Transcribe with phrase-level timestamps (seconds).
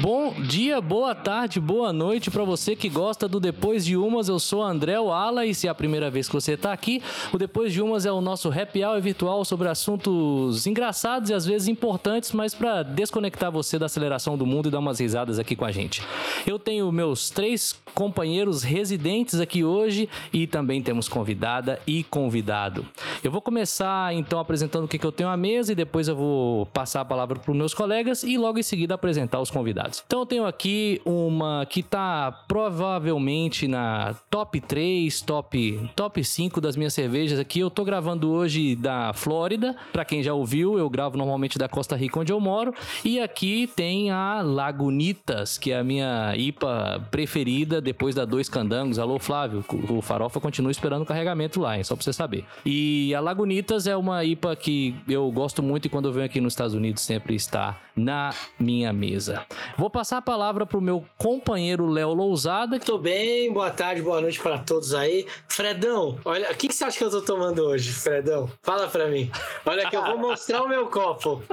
[0.03, 4.27] Bom dia, boa tarde, boa noite para você que gosta do Depois de Umas.
[4.27, 7.37] Eu sou André Wala e se é a primeira vez que você está aqui, o
[7.37, 11.69] Depois de Umas é o nosso happy hour virtual sobre assuntos engraçados e às vezes
[11.69, 15.63] importantes, mas para desconectar você da aceleração do mundo e dar umas risadas aqui com
[15.63, 16.03] a gente.
[16.45, 22.85] Eu tenho meus três companheiros residentes aqui hoje e também temos convidada e convidado.
[23.23, 26.15] Eu vou começar então apresentando o que, que eu tenho à mesa e depois eu
[26.17, 29.92] vou passar a palavra para os meus colegas e logo em seguida apresentar os convidados.
[30.05, 36.75] Então eu tenho aqui uma que tá provavelmente na top 3, top, top 5 das
[36.75, 37.59] minhas cervejas aqui.
[37.59, 39.75] Eu tô gravando hoje da Flórida.
[39.91, 42.73] Para quem já ouviu, eu gravo normalmente da Costa Rica onde eu moro.
[43.03, 48.99] E aqui tem a Lagunitas, que é a minha IPA preferida depois da Dois Candangos.
[48.99, 51.83] Alô, Flávio, o Farofa continua esperando o carregamento lá, hein?
[51.83, 52.45] Só pra você saber.
[52.65, 56.39] E a Lagunitas é uma IPA que eu gosto muito e quando eu venho aqui
[56.39, 59.45] nos Estados Unidos sempre está na minha mesa.
[59.83, 62.79] Vou passar a palavra pro meu companheiro Léo Lousada.
[62.79, 65.27] Tô bem, boa tarde, boa noite para todos aí.
[65.49, 68.49] Fredão, olha, o que, que você acha que eu tô tomando hoje, Fredão?
[68.61, 69.29] Fala pra mim.
[69.65, 71.43] Olha que eu vou mostrar o meu copo.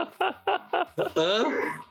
[1.17, 1.45] Hã?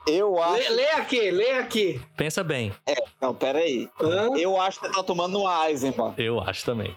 [0.08, 0.54] Eu acho.
[0.54, 2.02] Lê, lê aqui, lê aqui.
[2.16, 2.72] Pensa bem.
[2.88, 3.90] É, não, peraí.
[4.02, 4.30] Hã?
[4.38, 6.14] Eu acho que você tá tomando um Eisenbahn.
[6.18, 6.96] Eu acho também.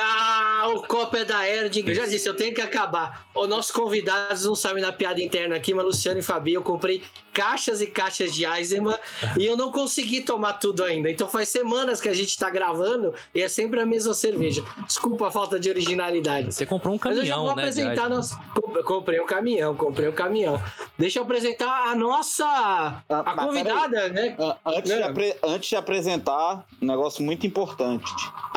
[0.00, 1.84] Ah, o copo é da Erding.
[1.88, 3.26] Eu já disse, eu tenho que acabar.
[3.34, 7.02] Os nossos convidados não sabem da piada interna aqui, mas Luciano e Fabi, eu comprei
[7.34, 8.96] caixas e caixas de Eisenbahn
[9.38, 11.10] e eu não consegui tomar tudo ainda.
[11.10, 14.64] Então faz semanas que a gente tá gravando e é sempre a mesma cerveja.
[14.86, 16.54] Desculpa a falta de originalidade.
[16.54, 17.62] Você comprou um Mas eu já caminhão, vou né?
[17.62, 18.38] apresentar nosso...
[18.54, 20.62] Comp- Comprei um caminhão, comprei um caminhão.
[20.98, 24.36] Deixa eu apresentar a nossa Ah, a convidada, né?
[24.38, 28.12] Ah, Antes, de apre- antes de apresentar, um negócio muito importante.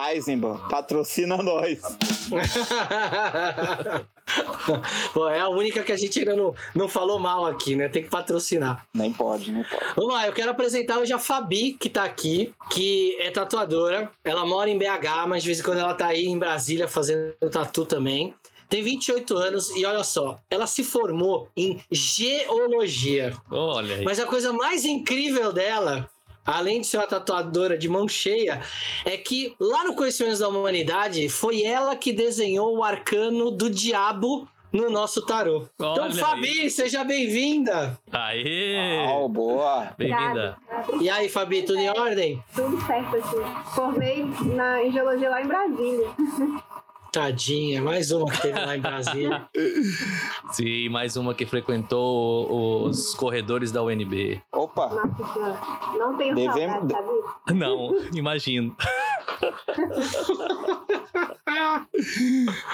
[0.10, 1.80] Eisenbahn, patrocina nós.
[5.14, 7.88] Pô, é a única que a gente ainda não, não falou mal aqui, né?
[7.88, 8.86] Tem que patrocinar.
[8.94, 9.84] Nem pode, nem pode.
[9.96, 14.12] Vamos lá, eu quero apresentar hoje a Fabi, que tá aqui, que é tatuadora.
[14.24, 17.34] Ela mora em BH, mas de vez em quando ela tá aí em Brasília fazendo
[17.52, 18.34] tatu também.
[18.70, 23.34] Tem 28 anos e olha só, ela se formou em geologia.
[23.50, 24.04] Olha aí.
[24.04, 26.10] Mas a coisa mais incrível dela,
[26.48, 28.62] além de ser uma tatuadora de mão cheia,
[29.04, 34.48] é que lá no Conhecimentos da Humanidade foi ela que desenhou o arcano do diabo
[34.72, 35.68] no nosso tarô.
[35.76, 37.98] então, Olha Fabi, seja bem-vinda!
[38.12, 39.08] Aê!
[39.10, 39.94] Oh, boa.
[39.98, 40.58] Bem-vinda.
[41.02, 42.44] E aí, Fabi, tudo em ordem?
[42.54, 43.74] Tudo certo aqui.
[43.74, 44.26] Formei
[44.56, 46.08] na, em geologia lá em Brasília.
[47.12, 49.48] Tadinha, mais uma que teve lá em Brasília.
[50.52, 54.42] Sim, mais uma que frequentou os corredores da UNB.
[54.54, 55.98] Opa, Nossa.
[55.98, 57.60] Não tenho Devemos- saudade, sabe?
[57.60, 58.76] Não, imagino.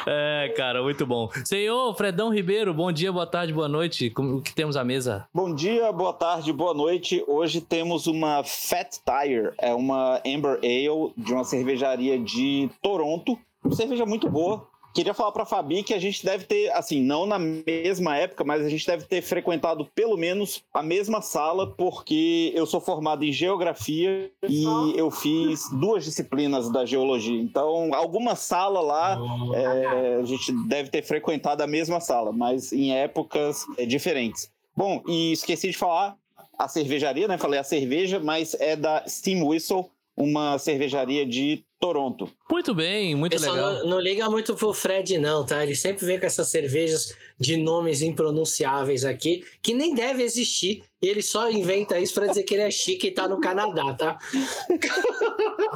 [0.06, 1.30] É, cara, muito bom.
[1.46, 4.10] Senhor Fredão Ribeiro, bom dia, boa tarde, boa noite.
[4.10, 5.26] Como- O que temos à mesa?
[5.34, 7.24] bom dia, boa tarde, boa noite.
[7.28, 13.38] Hoje temos uma Fat Tire, é uma Amber Ale de uma cervejaria de Toronto.
[13.72, 14.68] Cerveja muito boa.
[14.94, 18.63] Queria falar pra Fabi que a gente deve ter, assim, não na mesma época, mas
[18.63, 23.31] a gente deve ter frequentado pelo menos a mesma sala, porque eu sou formado em
[23.31, 24.63] geografia e
[24.96, 27.41] eu fiz duas disciplinas da geologia.
[27.41, 29.19] Então, alguma sala lá
[29.56, 34.51] é, a gente deve ter frequentado a mesma sala, mas em épocas é, diferentes.
[34.78, 36.16] Bom, e esqueci de falar
[36.57, 37.39] a cervejaria, né?
[37.39, 42.30] Falei a cerveja, mas é da Steam Whistle, uma cervejaria de Toronto.
[42.50, 43.74] Muito bem, muito Pessoal, legal.
[43.80, 45.62] não, não liga muito pro Fred, não, tá?
[45.63, 50.81] Ele sempre vem com essas cervejas de nomes impronunciáveis aqui, que nem deve existir.
[51.01, 53.94] E ele só inventa isso pra dizer que ele é chique e tá no Canadá,
[53.94, 54.18] tá?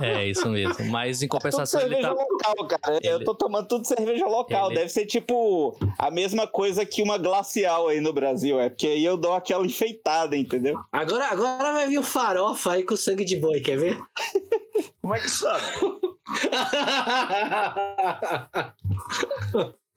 [0.01, 0.85] É, isso mesmo.
[0.85, 2.21] Mas em Tudo compensação ele cerveja tá.
[2.23, 2.99] local, cara.
[3.03, 4.67] Eu Ele- tô tomando tudo cerveja local.
[4.67, 8.57] Ele- Deve ser tipo a mesma coisa que uma glacial aí no Brasil.
[8.59, 10.79] É porque aí eu dou aquela enfeitada, entendeu?
[10.93, 13.99] Agora, agora vai vir o farofa aí com sangue de boi, quer ver?
[15.01, 15.63] Como é que sabe?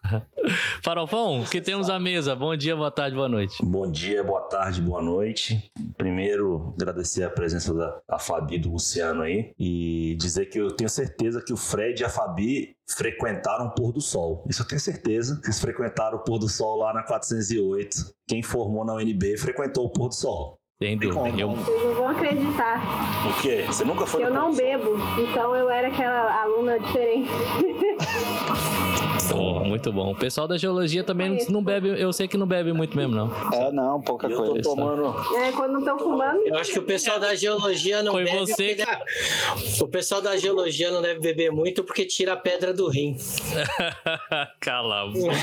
[0.83, 2.35] Farofão, que temos à mesa?
[2.35, 3.63] Bom dia, boa tarde, boa noite.
[3.63, 5.71] Bom dia, boa tarde, boa noite.
[5.97, 10.71] Primeiro, agradecer a presença da a Fabi e do Luciano aí e dizer que eu
[10.73, 14.45] tenho certeza que o Fred e a Fabi frequentaram o pôr do sol.
[14.49, 15.41] Isso eu tenho certeza.
[15.45, 18.13] Eles frequentaram o pôr do sol lá na 408.
[18.27, 20.60] Quem formou na UNB frequentou o pôr do sol.
[20.81, 21.29] Tem dúvida.
[21.39, 22.81] Eu, Vocês não vão acreditar.
[23.23, 23.65] Por quê?
[23.67, 27.29] Você nunca foi eu não bebo, então eu era aquela aluna diferente.
[29.29, 30.13] Pô, muito bom.
[30.13, 33.31] O pessoal da geologia também não bebe, eu sei que não bebe muito mesmo, não.
[33.53, 34.63] É, não, pouca eu tô coisa.
[34.63, 35.15] tomando.
[35.37, 38.39] É, quando não estão fumando, Eu acho que o pessoal da geologia não Foi bebe.
[38.39, 42.89] você porque- O pessoal da geologia não deve beber muito porque tira a pedra do
[42.89, 43.17] rim.
[44.61, 45.35] Cala a boca.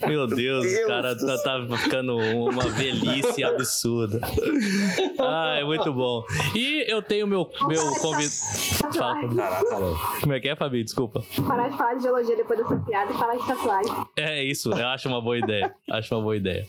[0.06, 4.20] Meu Deus, o cara tá, tá ficando uma velhice absurda.
[5.18, 6.24] Ah, é muito bom.
[6.54, 8.30] E eu tenho meu, meu convidado.
[8.96, 9.28] Caraca,
[9.76, 9.98] velho.
[10.20, 10.82] Como é que é, Fabi?
[10.84, 11.19] Desculpa.
[11.46, 13.92] Parar de falar de geologia depois dessa piada e falar de tatuagem.
[14.16, 15.74] É isso, eu acho uma boa ideia.
[15.90, 16.66] Acho uma boa ideia.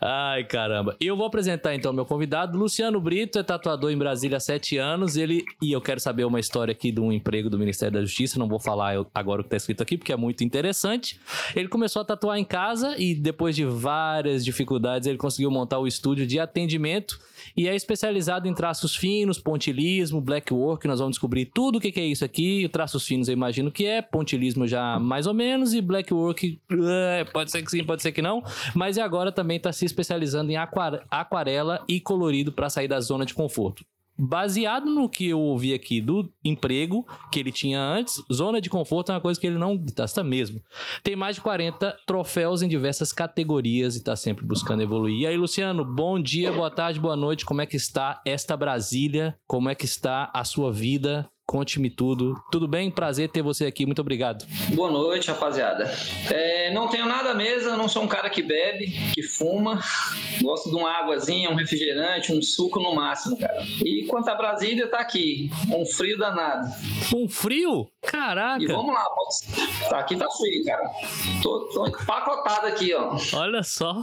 [0.00, 0.96] Ai, caramba.
[1.00, 2.58] E eu vou apresentar então meu convidado.
[2.58, 5.16] Luciano Brito é tatuador em Brasília há sete anos.
[5.16, 8.38] Ele, e eu quero saber uma história aqui de um emprego do Ministério da Justiça.
[8.38, 11.18] Não vou falar agora o que está escrito aqui, porque é muito interessante.
[11.56, 15.86] Ele começou a tatuar em casa e depois de várias dificuldades, ele conseguiu montar o
[15.86, 17.18] estúdio de atendimento.
[17.56, 20.86] E é especializado em traços finos, pontilismo, blackwork.
[20.86, 22.68] Nós vamos descobrir tudo o que que é isso aqui.
[22.68, 27.50] Traços finos eu imagino que é, pontilismo já mais ou menos, e blackwork é, pode
[27.50, 28.42] ser que sim, pode ser que não.
[28.74, 33.00] Mas e agora também está se especializando em aqua- aquarela e colorido para sair da
[33.00, 33.84] zona de conforto.
[34.16, 39.10] Baseado no que eu ouvi aqui do emprego que ele tinha antes, zona de conforto
[39.10, 40.60] é uma coisa que ele não gasta mesmo.
[41.02, 45.22] Tem mais de 40 troféus em diversas categorias e está sempre buscando evoluir.
[45.22, 47.44] E aí, Luciano, bom dia, boa tarde, boa noite.
[47.44, 49.36] Como é que está esta Brasília?
[49.48, 51.28] Como é que está a sua vida?
[51.46, 52.42] Conte-me tudo.
[52.50, 52.90] Tudo bem?
[52.90, 53.84] Prazer ter você aqui.
[53.84, 54.46] Muito obrigado.
[54.74, 55.84] Boa noite, rapaziada.
[56.30, 59.78] É, não tenho nada à mesa, não sou um cara que bebe, que fuma.
[60.40, 63.62] Gosto de uma águazinha, um refrigerante, um suco no máximo, cara.
[63.84, 65.50] E quanto a Brasília, tá aqui.
[65.70, 66.66] Um frio danado.
[67.14, 67.88] Um frio?
[68.02, 68.66] E Caraca!
[68.66, 69.04] vamos lá.
[69.90, 70.90] Tá, aqui tá frio, cara.
[71.42, 73.16] Tô, tô empacotado aqui, ó.
[73.34, 74.02] Olha só.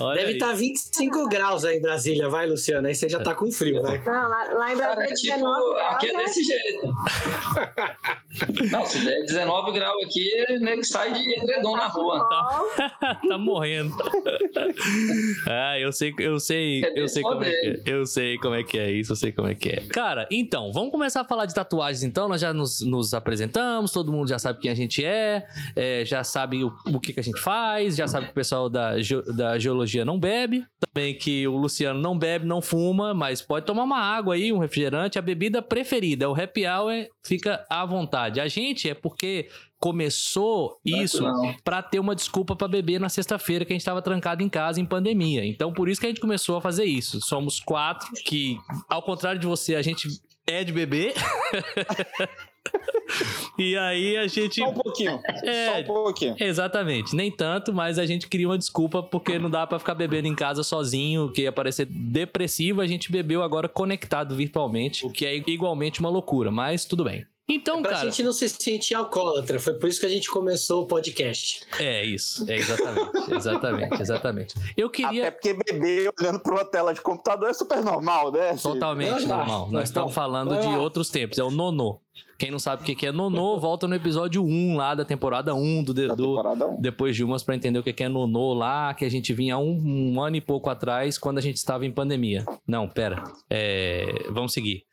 [0.00, 2.86] Olha Deve estar 25 graus aí em Brasília, vai, Luciano?
[2.88, 4.02] Aí você já tá com frio, né?
[4.04, 6.24] Não, lá, lá em Cara, Brasília, é tipo, 19 graus, aqui é né?
[6.24, 6.86] desse jeito.
[8.70, 12.28] Não, se der 19 graus aqui, o nego sai de edredom na rua.
[13.28, 13.94] tá morrendo.
[15.48, 17.82] ah, eu sei, eu sei, eu sei como é que é.
[17.86, 19.80] Eu sei como é que é isso, eu sei como é que é.
[19.88, 22.28] Cara, então, vamos começar a falar de tatuagens então.
[22.28, 26.22] Nós já nos, nos apresentamos, todo mundo já sabe quem a gente é, é, já
[26.22, 29.22] sabe o, o que, que a gente faz, já sabe que o pessoal da, geo-
[29.34, 30.64] da geologia não bebe.
[30.80, 34.58] Também que o Luciano não bebe, não fuma, mas pode tomar uma água aí, um
[34.58, 35.18] refrigerante.
[35.18, 35.97] A bebida preferida,
[36.28, 38.40] o happy hour, fica à vontade.
[38.40, 39.48] A gente é porque
[39.78, 41.54] começou isso Não.
[41.64, 44.80] pra ter uma desculpa pra beber na sexta-feira que a gente tava trancado em casa
[44.80, 45.44] em pandemia.
[45.44, 47.20] Então por isso que a gente começou a fazer isso.
[47.20, 48.58] Somos quatro que,
[48.88, 50.08] ao contrário de você, a gente
[50.48, 51.14] é de beber.
[53.58, 55.20] e aí a gente Só um pouquinho.
[55.44, 55.66] É.
[55.66, 56.36] Só um pouquinho.
[56.40, 60.26] Exatamente, nem tanto, mas a gente queria uma desculpa porque não dá pra ficar bebendo
[60.26, 62.80] em casa sozinho, que ia parecer depressivo.
[62.80, 67.26] A gente bebeu agora conectado virtualmente, o que é igualmente uma loucura, mas tudo bem.
[67.48, 69.58] Então, Pra cara, gente não se sentir alcoólatra.
[69.58, 71.62] Foi por isso que a gente começou o podcast.
[71.78, 74.54] é isso, é exatamente, exatamente, exatamente.
[74.76, 78.54] Eu queria Até porque beber olhando pra uma tela de computador é super normal, né?
[78.56, 79.70] Totalmente normal.
[79.70, 80.78] Nós estamos falando de lá.
[80.78, 81.38] outros tempos.
[81.38, 82.00] É o nonô.
[82.38, 85.82] Quem não sabe o que é nonô, volta no episódio 1 lá da temporada 1
[85.82, 86.80] do, do temporada um.
[86.80, 89.58] depois de umas para entender o que que é nonô lá, que a gente vinha
[89.58, 92.44] um, um ano e pouco atrás, quando a gente estava em pandemia.
[92.66, 93.24] Não, pera.
[93.50, 94.84] É, vamos seguir.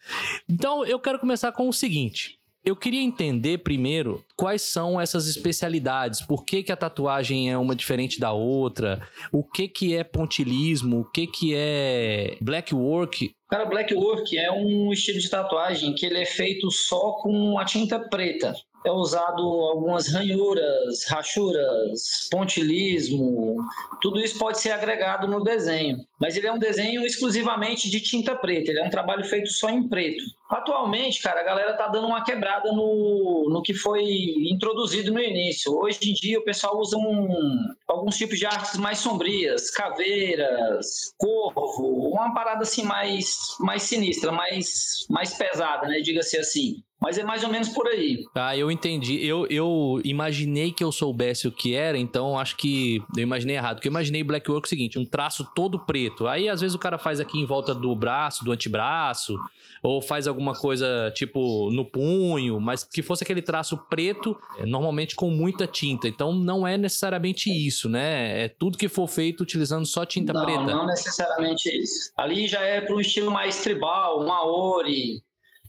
[0.50, 2.39] Então, eu quero começar com o seguinte.
[2.65, 7.75] Eu queria entender primeiro quais são essas especialidades, por que, que a tatuagem é uma
[7.75, 14.36] diferente da outra, o que, que é pontilismo, o que, que é blackwork, Cara, blackwork
[14.36, 18.55] é um estilo de tatuagem que ele é feito só com a tinta preta.
[18.86, 23.58] É usado algumas ranhuras, rachuras, pontilismo,
[24.00, 25.98] tudo isso pode ser agregado no desenho.
[26.20, 29.70] Mas ele é um desenho exclusivamente de tinta preta, ele é um trabalho feito só
[29.70, 30.24] em preto.
[30.50, 34.04] Atualmente, cara, a galera tá dando uma quebrada no, no que foi
[34.51, 35.74] introduzido no início.
[35.74, 42.10] Hoje em dia o pessoal usa um, alguns tipos de artes mais sombrias, caveiras, corvo,
[42.10, 46.00] uma parada assim mais, mais sinistra, mais, mais pesada, né?
[46.01, 46.84] Diga-se assim.
[47.05, 48.25] Mas é mais ou menos por aí.
[48.33, 49.24] Ah, eu entendi.
[49.24, 53.75] Eu, eu imaginei que eu soubesse o que era, então acho que eu imaginei errado.
[53.75, 56.25] Porque eu imaginei Black Work o seguinte: um traço todo preto.
[56.25, 59.38] Aí às vezes o cara faz aqui em volta do braço, do antebraço,
[59.83, 65.15] ou faz alguma coisa tipo no punho, mas que fosse aquele traço preto, é, normalmente
[65.15, 66.07] com muita tinta.
[66.07, 68.45] Então não é necessariamente isso, né?
[68.45, 70.63] É tudo que for feito utilizando só tinta não, preta.
[70.63, 72.12] Não necessariamente isso.
[72.17, 75.24] Ali já é para um estilo mais tribal, maori.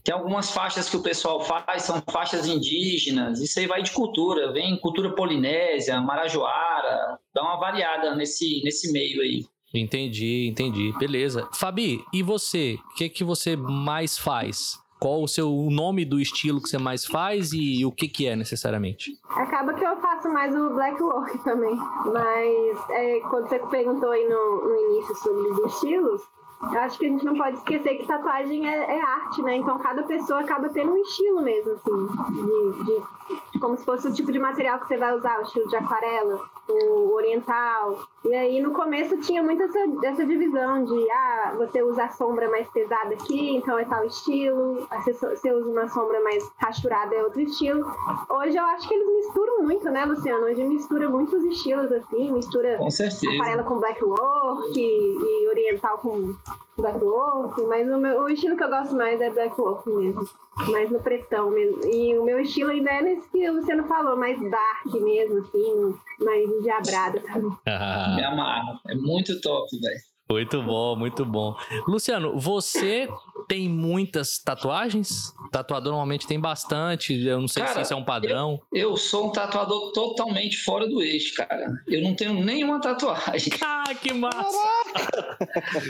[0.07, 3.41] Tem algumas faixas que o pessoal faz, são faixas indígenas.
[3.41, 9.21] Isso aí vai de cultura, vem cultura polinésia, marajoara, dá uma variada nesse, nesse meio
[9.21, 9.45] aí.
[9.73, 10.93] Entendi, entendi.
[10.97, 11.49] Beleza.
[11.53, 12.79] Fabi, e você?
[12.89, 14.79] O que, que você mais faz?
[14.97, 18.27] Qual o seu o nome do estilo que você mais faz e o que, que
[18.27, 19.11] é necessariamente?
[19.29, 21.75] Acaba que eu faço mais o black work também.
[21.75, 26.21] Mas é, quando você perguntou aí no, no início sobre os estilos,
[26.59, 29.57] eu acho que a gente não pode esquecer que tatuagem é, é, arte, né?
[29.57, 34.07] Então cada pessoa acaba tendo um estilo mesmo, assim, de, de, de, como se fosse
[34.07, 37.99] o tipo de material que você vai usar, o estilo de aquarela, o oriental.
[38.25, 42.49] E aí no começo tinha muito essa, essa divisão de ah, você usa a sombra
[42.49, 47.39] mais pesada aqui, então é tal estilo, você, usa uma sombra mais rachurada é outro
[47.39, 47.85] estilo.
[48.29, 50.45] Hoje eu acho que eles misturam muito, né, Luciano?
[50.45, 56.35] Hoje mistura muitos estilos, assim, mistura com aquarela com black work e, e oriental com
[56.77, 60.27] black work, mas o, meu, o estilo que eu gosto mais é black work mesmo,
[60.69, 61.83] mais no pretão mesmo.
[61.85, 65.95] E o meu estilo ainda é nesse que o Luciano falou, mais dark mesmo, assim,
[66.19, 67.57] mais endiabrado também.
[68.15, 70.06] Me amarra, é muito top, velho.
[70.29, 71.55] Muito bom, muito bom.
[71.87, 73.07] Luciano, você
[73.47, 75.33] tem muitas tatuagens?
[75.51, 77.25] Tatuador normalmente tem bastante.
[77.25, 78.61] Eu não sei cara, se isso é um padrão.
[78.73, 81.81] Eu, eu, sou um tatuador totalmente fora do eixo, cara.
[81.87, 83.53] Eu não tenho nenhuma tatuagem.
[83.79, 84.57] Ah, que massa!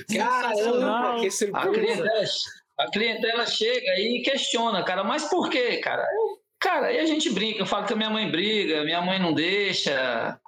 [0.08, 2.26] Caramba, que a clientela,
[2.78, 6.04] a clientela chega e questiona, cara, mas por quê, cara?
[6.04, 9.20] Eu Cara, aí a gente brinca, eu falo que a minha mãe briga, minha mãe
[9.20, 10.40] não deixa.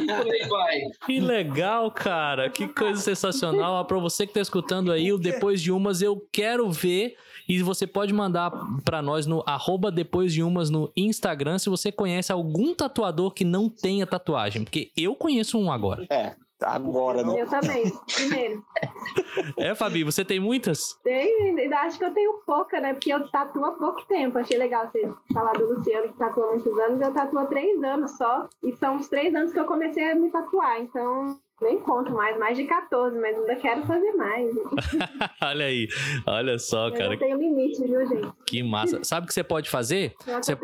[0.00, 0.80] e por aí vai.
[1.04, 2.48] Que legal, cara.
[2.48, 3.84] Que coisa sensacional.
[3.84, 7.16] Para você que tá escutando aí, o Depois de Umas, eu quero ver.
[7.46, 8.50] E você pode mandar
[8.84, 13.44] para nós no arroba Depois de Umas no Instagram se você conhece algum tatuador que
[13.44, 14.64] não tenha tatuagem.
[14.64, 16.06] Porque eu conheço um agora.
[16.10, 16.34] É.
[16.62, 17.40] Agora, né?
[17.40, 17.84] Eu também,
[18.14, 18.64] primeiro.
[19.56, 20.98] É, Fabi, você tem muitas?
[21.02, 22.92] Tenho, acho que eu tenho pouca, né?
[22.92, 24.38] Porque eu tatuo há pouco tempo.
[24.38, 27.00] Achei legal você falar do Luciano, que tatua há muitos anos.
[27.00, 28.48] Eu tatuo há três anos só.
[28.62, 30.80] E são os três anos que eu comecei a me tatuar.
[30.80, 34.50] Então, nem conto mais, mais de 14, mas ainda quero fazer mais.
[35.42, 35.88] olha aí,
[36.26, 37.14] olha só, cara.
[37.14, 38.28] Eu tenho limite, viu, gente?
[38.46, 39.02] Que massa.
[39.02, 40.14] Sabe o que você pode fazer?
[40.24, 40.56] Você,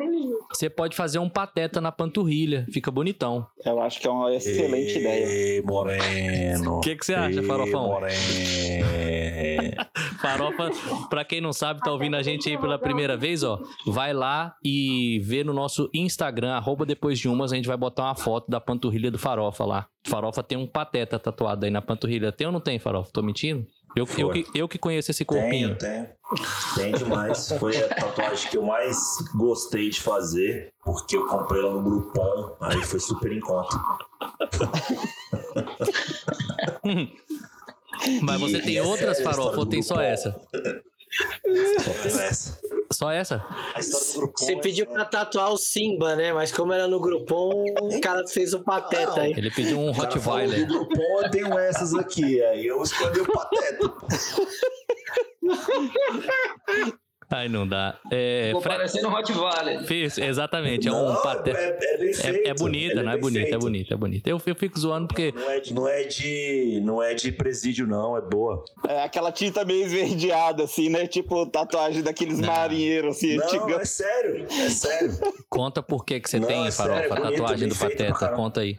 [0.50, 3.46] você pode fazer um pateta na panturrilha, fica bonitão.
[3.64, 5.62] Eu acho que é uma excelente Ei, ideia.
[5.64, 6.76] Moreno.
[6.78, 7.88] O que, que você acha, Ei, Farofão?
[7.88, 8.14] Moreno.
[10.24, 10.70] Farofa,
[11.10, 13.60] pra quem não sabe, tá ouvindo a gente aí pela primeira vez, ó.
[13.86, 18.04] Vai lá e vê no nosso Instagram, arroba depois de umas, a gente vai botar
[18.04, 19.86] uma foto da panturrilha do Farofa lá.
[20.06, 22.32] Farofa tem um pateta tatuado aí na panturrilha.
[22.32, 23.10] Tem ou não tem, Farofa?
[23.12, 23.66] Tô mentindo?
[23.96, 25.76] Eu, eu, que, eu que conheço esse corpinho.
[25.76, 26.08] Tenho, tenho.
[26.74, 27.52] Tem demais.
[27.58, 28.98] Foi a tatuagem que eu mais
[29.34, 33.78] gostei de fazer, porque eu comprei ela no Groupon, aí foi super em conta.
[38.22, 40.40] Mas você tem outras, Farofa, ou tem só essa?
[41.80, 42.58] Só essa.
[42.92, 43.44] Só essa?
[43.76, 46.32] Você é pediu pra tatuar o Simba, né?
[46.32, 49.32] Mas como era no Grupom, o cara fez o pateta aí.
[49.32, 50.60] Ele pediu um Rottweiler.
[50.60, 53.92] No Groupon eu tenho essas aqui, aí eu escolhi o pateta.
[57.30, 57.96] Ai, não dá.
[58.10, 58.72] É, Ficou Fre...
[58.72, 59.84] parecendo um Rottweiler.
[59.84, 60.86] Fiz, exatamente.
[60.88, 61.58] É um Não, pateta.
[61.58, 62.48] é, é bem É, feito.
[62.48, 63.58] é bonita, não é bonita, é feito.
[63.60, 64.30] bonita, é bonita.
[64.30, 65.32] Eu, eu fico zoando porque.
[65.32, 68.64] Não é, de, não, é de, não é de presídio, não, é boa.
[68.88, 71.06] É aquela tinta meio esverdeada, assim, né?
[71.06, 72.48] Tipo tatuagem daqueles Não.
[72.48, 75.12] marinheiros, assim, Não, é sério, é sério.
[75.48, 77.70] Conta por que, que você Não, tem, é Farofa, sério, a é bonito, tatuagem é
[77.70, 78.28] do Pateta.
[78.30, 78.76] Conta aí.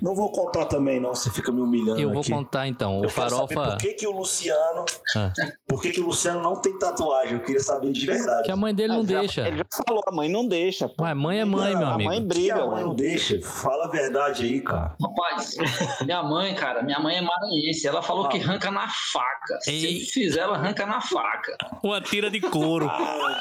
[0.00, 2.30] Não vou contar também, não, você fica me humilhando Eu vou aqui.
[2.30, 3.00] contar então.
[3.00, 3.70] O Eu quero saber Farofa.
[3.72, 4.84] por que, que o Luciano.
[5.16, 5.32] Ah.
[5.66, 7.34] Por que, que o Luciano não tem tatuagem?
[7.34, 8.44] Eu queria saber de verdade.
[8.44, 9.48] Que a mãe dele não Ah, já- deixa.
[9.48, 10.88] Ele já falou, a mãe não deixa.
[10.88, 11.04] pô.
[11.04, 12.08] Ué, mãe é mãe, meu a amigo.
[12.10, 13.40] mãe Que briga, a mãe não deixa.
[13.42, 14.94] Fala a verdade aí, cara.
[15.02, 15.56] Rapaz,
[16.04, 17.86] minha mãe, cara, minha mãe é maranhense.
[17.86, 19.58] Ela falou que arranca na faca.
[19.66, 20.00] Ei.
[20.00, 21.56] Se fizer, ela arranca na faca.
[21.82, 22.86] Uma tira de couro.
[22.88, 23.40] Ah.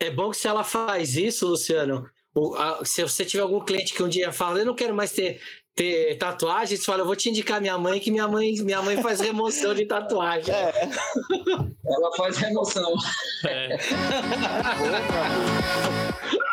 [0.00, 2.13] É bom que se ela faz isso, Luciano, a-
[2.84, 5.40] se você tiver algum cliente que um dia fala, eu não quero mais ter,
[5.74, 9.00] ter tatuagem, você fala, eu vou te indicar minha mãe, que minha mãe, minha mãe
[9.02, 10.54] faz remoção de tatuagem.
[10.54, 10.90] É,
[11.86, 12.92] Ela faz remoção.
[13.46, 13.78] É.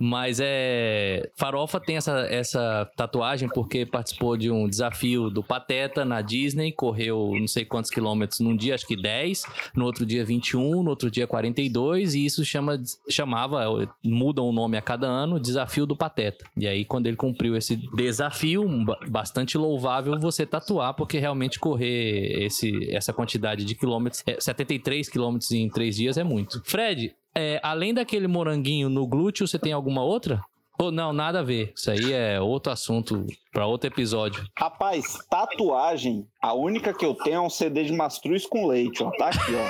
[0.00, 1.30] Mas é.
[1.36, 7.32] Farofa tem essa, essa tatuagem porque participou de um desafio do Pateta na Disney, correu
[7.38, 9.44] não sei quantos quilômetros num dia, acho que 10,
[9.74, 13.64] no outro dia 21, no outro dia 42, e isso chama, chamava,
[14.04, 16.44] mudam o nome a cada ano, Desafio do Pateta.
[16.56, 18.66] E aí, quando ele cumpriu esse desafio,
[19.08, 25.50] bastante louvável você tatuar, porque realmente correr esse, essa quantidade de quilômetros, 73 é, quilômetros
[25.50, 26.62] em três dias é muito.
[26.64, 30.40] Fred, é, além daquele moranguinho no glúteo, você tem alguma outra?
[30.80, 31.72] Oh, não, nada a ver.
[31.74, 34.46] Isso aí é outro assunto para outro episódio.
[34.56, 39.10] Rapaz, tatuagem, a única que eu tenho é um CD de Mastruz com leite, ó.
[39.10, 39.66] Tá aqui, ó.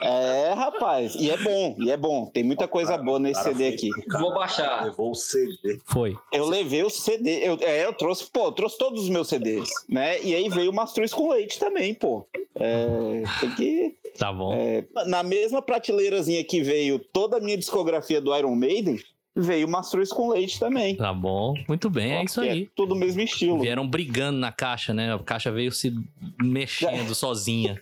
[0.00, 1.14] é, rapaz.
[1.16, 2.24] E é bom, e é bom.
[2.32, 3.90] Tem muita coisa boa nesse CD aqui.
[4.18, 4.86] Vou baixar.
[4.86, 5.78] Levou o CD.
[5.84, 6.16] Foi.
[6.32, 7.46] Eu levei o CD.
[7.46, 10.22] Eu, é, eu trouxe, pô, eu trouxe todos os meus CDs, né?
[10.22, 12.26] E aí veio o Mastruz com leite também, pô.
[12.54, 13.94] É, tem que.
[14.18, 14.54] Tá bom.
[14.54, 18.98] É, na mesma prateleirazinha que veio toda a minha discografia do Iron Maiden,
[19.34, 20.96] veio Mastruz com leite também.
[20.96, 22.62] Tá bom, muito bem, é isso aí.
[22.64, 23.60] É tudo o mesmo estilo.
[23.60, 25.14] Vieram brigando na caixa, né?
[25.14, 25.92] A caixa veio se
[26.40, 27.80] mexendo sozinha.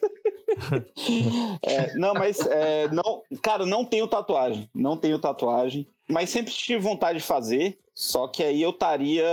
[1.62, 6.80] é, não, mas é, não, cara, não tenho tatuagem, não tenho tatuagem, mas sempre tive
[6.80, 7.78] vontade de fazer.
[7.94, 9.26] Só que aí eu estaria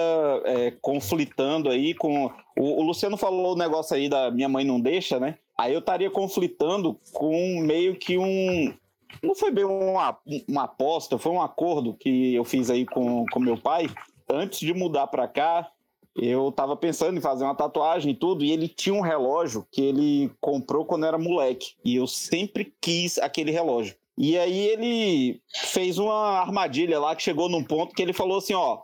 [0.43, 2.25] é, conflitando aí com.
[2.57, 5.37] O, o Luciano falou o negócio aí da minha mãe não deixa, né?
[5.59, 8.73] Aí eu estaria conflitando com meio que um.
[9.21, 13.41] Não foi bem uma, uma aposta, foi um acordo que eu fiz aí com, com
[13.41, 13.89] meu pai.
[14.31, 15.69] Antes de mudar para cá,
[16.15, 19.81] eu tava pensando em fazer uma tatuagem e tudo, e ele tinha um relógio que
[19.81, 21.73] ele comprou quando era moleque.
[21.83, 23.97] E eu sempre quis aquele relógio.
[24.17, 28.53] E aí ele fez uma armadilha lá que chegou num ponto que ele falou assim:
[28.53, 28.79] ó,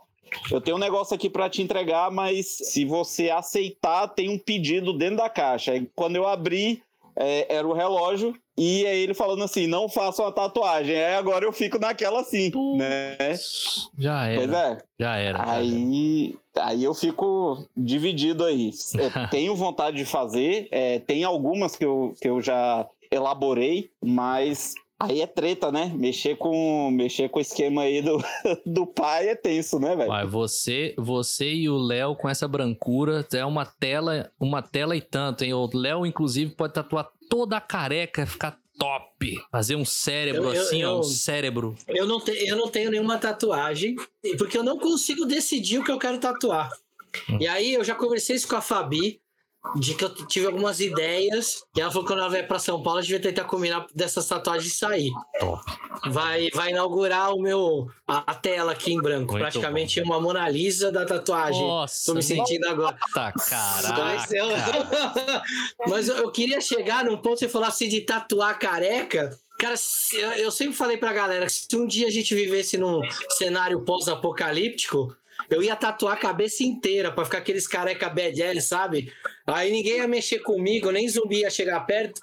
[0.50, 4.92] eu tenho um negócio aqui para te entregar, mas se você aceitar, tem um pedido
[4.92, 5.72] dentro da caixa.
[5.72, 6.82] Aí quando eu abri,
[7.16, 8.34] é, era o relógio.
[8.58, 10.96] E aí ele falando assim, não faça uma tatuagem.
[10.96, 13.34] Aí agora eu fico naquela assim, né?
[13.98, 14.38] Já era.
[14.38, 14.78] Pois é.
[14.98, 15.50] Já era.
[15.50, 18.70] Aí, aí eu fico dividido aí.
[18.98, 24.74] É, tenho vontade de fazer, é, tem algumas que eu, que eu já elaborei, mas
[24.98, 25.92] Aí é treta, né?
[25.94, 28.18] Mexer com mexer com o esquema aí do,
[28.64, 30.30] do pai é tenso, né, velho?
[30.30, 35.44] Você, você e o Léo com essa brancura é uma tela, uma tela e tanto,
[35.44, 35.52] hein?
[35.52, 39.36] O Léo inclusive pode tatuar toda a careca, ficar top.
[39.50, 41.76] Fazer um cérebro eu, eu, assim, eu, ó, um cérebro.
[41.86, 43.96] Eu não, te, eu não tenho nenhuma tatuagem,
[44.38, 46.70] porque eu não consigo decidir o que eu quero tatuar.
[47.28, 47.38] Hum.
[47.40, 49.20] E aí eu já conversei isso com a Fabi
[49.74, 51.62] de que eu tive algumas ideias.
[51.74, 53.86] E ela falou que quando ela vier pra São Paulo, a gente vai tentar combinar
[53.94, 55.10] dessas tatuagens sair.
[55.38, 55.62] Top.
[56.08, 59.32] Vai, vai inaugurar o meu, a, a tela aqui em branco.
[59.32, 60.06] Muito praticamente bom.
[60.06, 61.60] uma Mona Lisa da tatuagem.
[61.60, 62.96] Nossa, Tô me sentindo agora.
[63.12, 64.02] Tá, caraca.
[64.02, 64.46] Mas, eu,
[65.88, 69.36] mas eu, eu, queria chegar num ponto, você falar assim de tatuar careca.
[69.58, 69.74] Cara,
[70.36, 73.00] eu sempre falei pra galera que se um dia a gente vivesse num
[73.30, 75.16] cenário pós-apocalíptico,
[75.50, 79.12] eu ia tatuar a cabeça inteira pra ficar aqueles careca bad sabe?
[79.46, 82.20] Aí ninguém ia mexer comigo, nem zumbi ia chegar perto.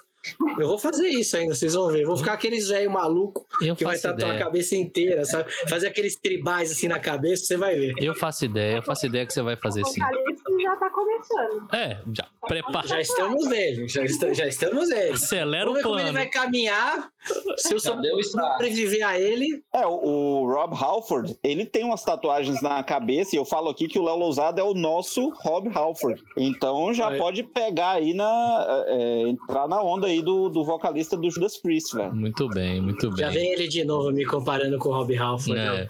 [0.57, 2.05] Eu vou fazer isso ainda, vocês vão ver.
[2.05, 4.41] Vou ficar aqueles velho maluco eu que vai tatuar ideia.
[4.41, 5.51] a cabeça inteira, sabe?
[5.67, 7.93] Fazer aqueles tribais assim na cabeça, você vai ver.
[7.97, 10.01] Eu faço ideia, eu faço ideia que você vai fazer sim.
[10.01, 11.67] O já tá começando.
[11.73, 12.27] É, já.
[12.47, 12.87] Prepara.
[12.87, 15.13] Já estamos nele, já, está, já estamos nele.
[15.13, 15.97] Acelera Vamos o plano.
[15.97, 17.09] Como ele vai caminhar,
[17.57, 19.61] se eu sobreviver a ele.
[19.73, 23.87] É, o, o, Rob Halford, ele tem umas tatuagens na cabeça, e eu falo aqui
[23.87, 26.23] que o Léo Lousado é o nosso Rob Halford.
[26.37, 28.85] Então já pode pegar aí na.
[28.87, 32.15] É, entrar na onda aí aí do, do vocalista do Judas Priest, velho.
[32.15, 33.17] Muito bem, muito bem.
[33.17, 35.59] Já vem ele de novo me comparando com o Rob Halford.
[35.59, 35.89] É.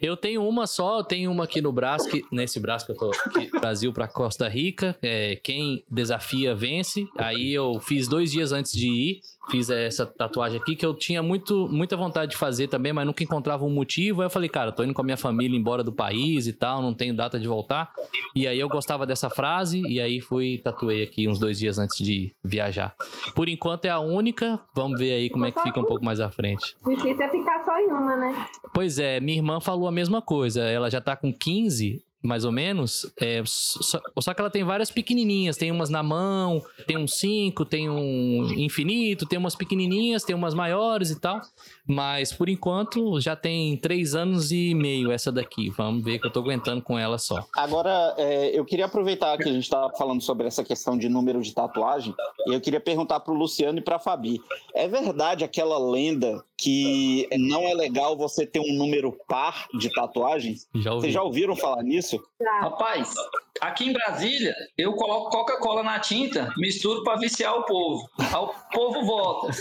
[0.00, 2.96] Eu tenho uma só, eu tenho uma aqui no braço, que, nesse braço que eu
[2.96, 4.96] tô aqui, Brasil para Costa Rica.
[5.02, 7.06] É, quem desafia vence.
[7.18, 11.22] Aí eu fiz dois dias antes de ir fiz essa tatuagem aqui que eu tinha
[11.22, 14.20] muito, muita vontade de fazer também, mas nunca encontrava um motivo.
[14.20, 16.80] Aí eu falei, cara, tô indo com a minha família embora do país e tal,
[16.80, 17.92] não tenho data de voltar.
[18.34, 22.04] E aí eu gostava dessa frase e aí fui tatuei aqui uns dois dias antes
[22.04, 22.94] de viajar.
[23.34, 26.20] Por enquanto é a única, vamos ver aí como é que fica um pouco mais
[26.20, 26.76] à frente.
[26.86, 28.46] Difícil é ficar só em uma, né?
[28.72, 30.62] Pois é, minha irmã falou a mesma coisa.
[30.62, 33.10] Ela já tá com 15 mais ou menos.
[33.20, 35.56] É, só, só, que ela tem várias pequenininhas.
[35.56, 40.54] Tem umas na mão, tem um 5, tem um infinito, tem umas pequenininhas, tem umas
[40.54, 41.40] maiores e tal.
[41.86, 45.70] Mas por enquanto já tem três anos e meio essa daqui.
[45.70, 47.44] Vamos ver que eu tô aguentando com ela só.
[47.54, 51.42] Agora, é, eu queria aproveitar que a gente estava falando sobre essa questão de número
[51.42, 52.14] de tatuagem.
[52.46, 54.40] E eu queria perguntar pro Luciano e pra Fabi.
[54.74, 60.68] É verdade aquela lenda que não é legal você ter um número par de tatuagens?
[60.76, 62.11] Já Vocês já ouviram falar nisso?
[62.60, 63.14] Rapaz,
[63.60, 68.08] aqui em Brasília, eu coloco Coca-Cola na tinta, misturo para viciar o povo.
[68.18, 69.52] O povo volta.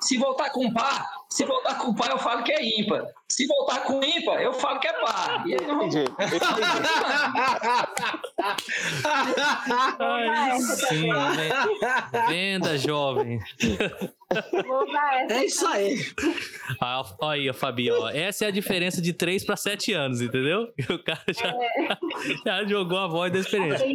[0.00, 3.06] Se voltar com par, se voltar com par, eu falo que é ímpar.
[3.28, 5.46] Se voltar com ímpar, eu falo que é par.
[5.46, 5.84] E aí, não...
[5.86, 6.00] Entendi.
[6.00, 6.40] entendi.
[9.98, 11.50] Ai, sim, né?
[12.28, 13.38] Venda, jovem.
[15.28, 15.96] É isso aí.
[16.80, 18.08] Ah, ó aí, Fabi, ó.
[18.10, 20.68] Essa é a diferença de 3 para 7 anos, entendeu?
[20.90, 21.56] O cara já,
[22.44, 23.86] já jogou a voz da experiência.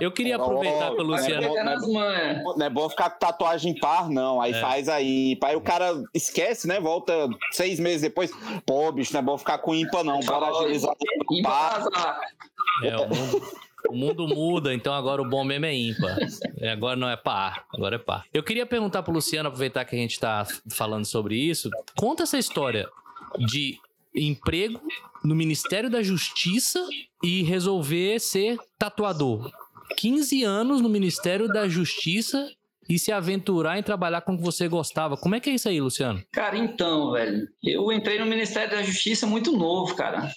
[0.00, 1.48] Eu queria aproveitar que o Vai Luciano.
[1.48, 2.42] pegar nas manhas.
[2.56, 4.40] Não é bom ficar com tatuagem par, não.
[4.40, 4.60] Aí É.
[4.60, 5.38] faz aí.
[5.42, 6.80] Aí o cara esquece, né?
[6.80, 8.30] Volta seis meses depois.
[8.64, 10.20] Pô, bicho, não é bom ficar com ímpar, não.
[10.20, 10.94] Bora agilizar.
[11.46, 12.20] Azar.
[12.82, 13.42] É, o mundo,
[13.88, 16.18] o mundo muda, então agora o bom mesmo é ímpar.
[16.58, 18.24] É, Agora não é par, agora é par.
[18.32, 21.70] Eu queria perguntar pro Luciano, aproveitar que a gente tá falando sobre isso.
[21.96, 22.88] Conta essa história
[23.38, 23.78] de
[24.14, 24.80] emprego
[25.24, 26.84] no Ministério da Justiça
[27.22, 29.50] e resolver ser tatuador.
[29.96, 32.50] 15 anos no Ministério da Justiça
[32.88, 35.16] e se aventurar em trabalhar com o que você gostava.
[35.16, 36.22] Como é que é isso aí, Luciano?
[36.32, 40.30] Cara, então, velho, eu entrei no Ministério da Justiça muito novo, cara.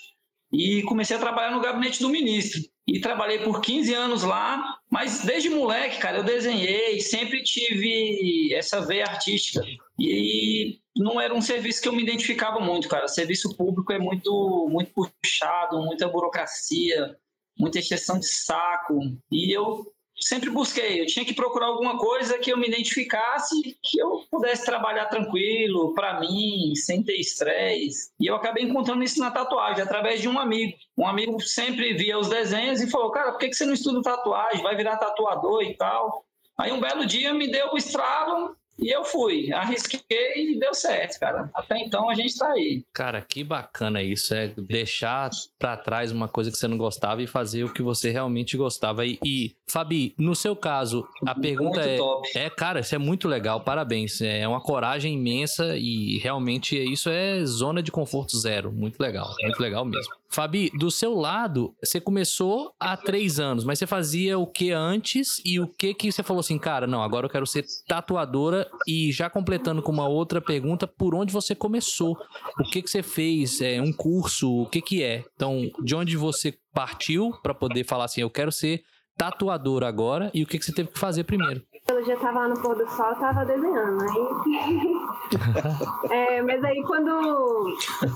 [0.52, 2.62] E comecei a trabalhar no gabinete do ministro.
[2.86, 8.82] E trabalhei por 15 anos lá, mas desde moleque, cara, eu desenhei, sempre tive essa
[8.82, 9.66] veia artística.
[9.98, 13.08] E não era um serviço que eu me identificava muito, cara.
[13.08, 17.16] Serviço público é muito, muito puxado, muita burocracia,
[17.58, 19.00] muita exceção de saco.
[19.32, 19.86] E eu
[20.22, 24.66] sempre busquei, eu tinha que procurar alguma coisa que eu me identificasse, que eu pudesse
[24.66, 28.12] trabalhar tranquilo, para mim, sem ter estresse.
[28.20, 30.78] E eu acabei encontrando isso na tatuagem, através de um amigo.
[30.98, 34.62] Um amigo sempre via os desenhos e falou: Cara, por que você não estuda tatuagem?
[34.62, 36.26] Vai virar tatuador e tal.
[36.58, 39.52] Aí um belo dia me deu o estralo e eu fui.
[39.54, 40.02] Arrisquei
[40.36, 41.50] e deu certo, cara.
[41.54, 42.84] Até então a gente tá aí.
[42.94, 45.30] Cara, que bacana isso, é deixar
[45.60, 49.06] pra trás uma coisa que você não gostava e fazer o que você realmente gostava.
[49.06, 52.30] E, e, Fabi, no seu caso, a pergunta Muito é, top.
[52.36, 54.22] é, cara, isso é muito legal, parabéns.
[54.22, 58.72] É uma coragem imensa e realmente isso é zona de conforto zero.
[58.72, 60.21] Muito legal, muito legal mesmo.
[60.32, 65.41] Fabi, do seu lado, você começou há três anos, mas você fazia o que antes
[65.46, 69.12] e o que que você falou assim, cara, não, agora eu quero ser tatuadora e
[69.12, 72.17] já completando com uma outra pergunta, por onde você começou?
[72.58, 73.60] O que que você fez?
[73.60, 74.62] É um curso?
[74.62, 75.26] O que que é?
[75.36, 78.84] Então, de onde você partiu para poder falar assim, eu quero ser
[79.17, 81.62] tatuador agora e o que que você teve que fazer primeiro?
[81.91, 84.01] Eu já tava lá no pôr do sol, eu tava desenhando.
[84.01, 84.95] Aí...
[86.10, 87.10] É, mas aí quando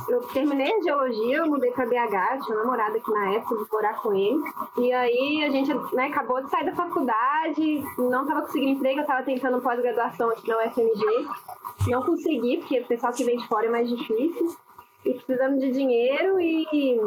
[0.10, 3.72] eu terminei a geologia, eu mudei pra BH, tinha um namorado aqui na época, de
[3.72, 4.44] morar com ele.
[4.78, 9.06] E aí a gente né, acabou de sair da faculdade, não tava conseguindo emprego, eu
[9.06, 11.28] tava tentando pós-graduação aqui na UFMG.
[11.88, 14.56] Não consegui, porque o pessoal que vem de fora é mais difícil.
[15.06, 16.98] E precisando de dinheiro e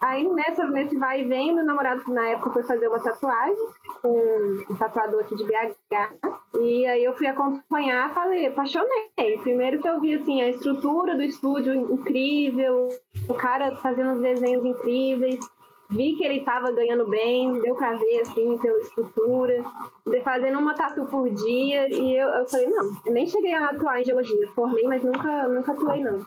[0.00, 3.56] aí nessa, nesse vai e vem, meu namorado na época foi fazer uma tatuagem
[4.00, 6.38] com um tatuador aqui de BH.
[6.60, 9.38] E aí eu fui acompanhar, falei, apaixonei.
[9.42, 12.88] Primeiro que eu vi assim, a estrutura do estúdio incrível,
[13.28, 15.40] o cara fazendo os desenhos incríveis.
[15.90, 19.64] Vi que ele estava ganhando bem, deu pra ver, assim, pela estrutura,
[20.22, 24.00] fazendo uma tatu por dia, e eu, eu falei, não, eu nem cheguei a atuar
[24.00, 26.24] em geologia, formei, mas nunca, nunca atuei, não.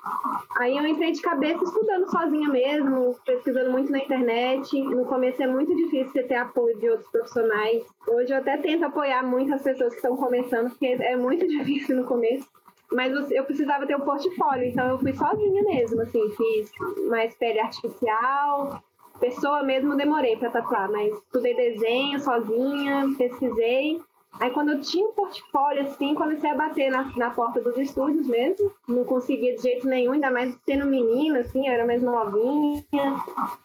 [0.58, 4.82] Aí eu entrei de cabeça estudando sozinha mesmo, pesquisando muito na internet.
[4.82, 7.84] No começo é muito difícil você ter apoio de outros profissionais.
[8.08, 11.96] Hoje eu até tento apoiar muito as pessoas que estão começando, porque é muito difícil
[11.96, 12.48] no começo.
[12.92, 16.72] Mas eu- precisava ter um portfólio, então eu fui sozinha mesmo, assim, fiz
[17.10, 18.84] mais pele artificial,
[19.24, 24.02] pessoa mesmo demorei para tatuar, mas estudei desenho sozinha, pesquisei.
[24.38, 28.28] Aí quando eu tinha um portfólio assim, comecei a bater na, na porta dos estúdios
[28.28, 28.70] mesmo.
[28.86, 32.84] Não conseguia de jeito nenhum, ainda mais sendo menina, assim, eu era mais novinha.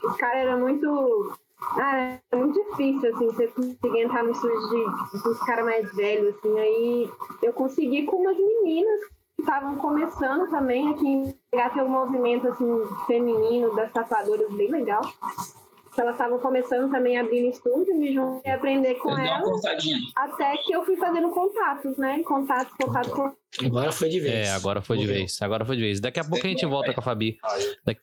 [0.05, 1.37] Os caras eram muito.
[1.61, 4.93] Ah, é muito difícil, assim, você conseguir entrar no estúdio
[5.25, 6.57] dos caras mais velhos, assim.
[6.57, 7.11] Aí
[7.43, 9.01] eu consegui com umas meninas
[9.35, 12.67] que estavam começando também aqui, pegar ter um movimento, assim,
[13.07, 15.03] feminino das tatuadoras bem legal.
[15.97, 19.65] Elas estavam começando também a abrir no estúdio, me juntei a aprender com Eu elas.
[20.15, 22.23] Até que eu fui fazendo contatos, né?
[22.23, 23.33] Contatos, contatos com.
[23.65, 24.47] Agora foi de vez.
[24.47, 25.43] É, agora foi de vez.
[25.43, 26.01] Agora foi de vez.
[26.01, 27.39] Daqui a pouco a gente volta com a Fabi.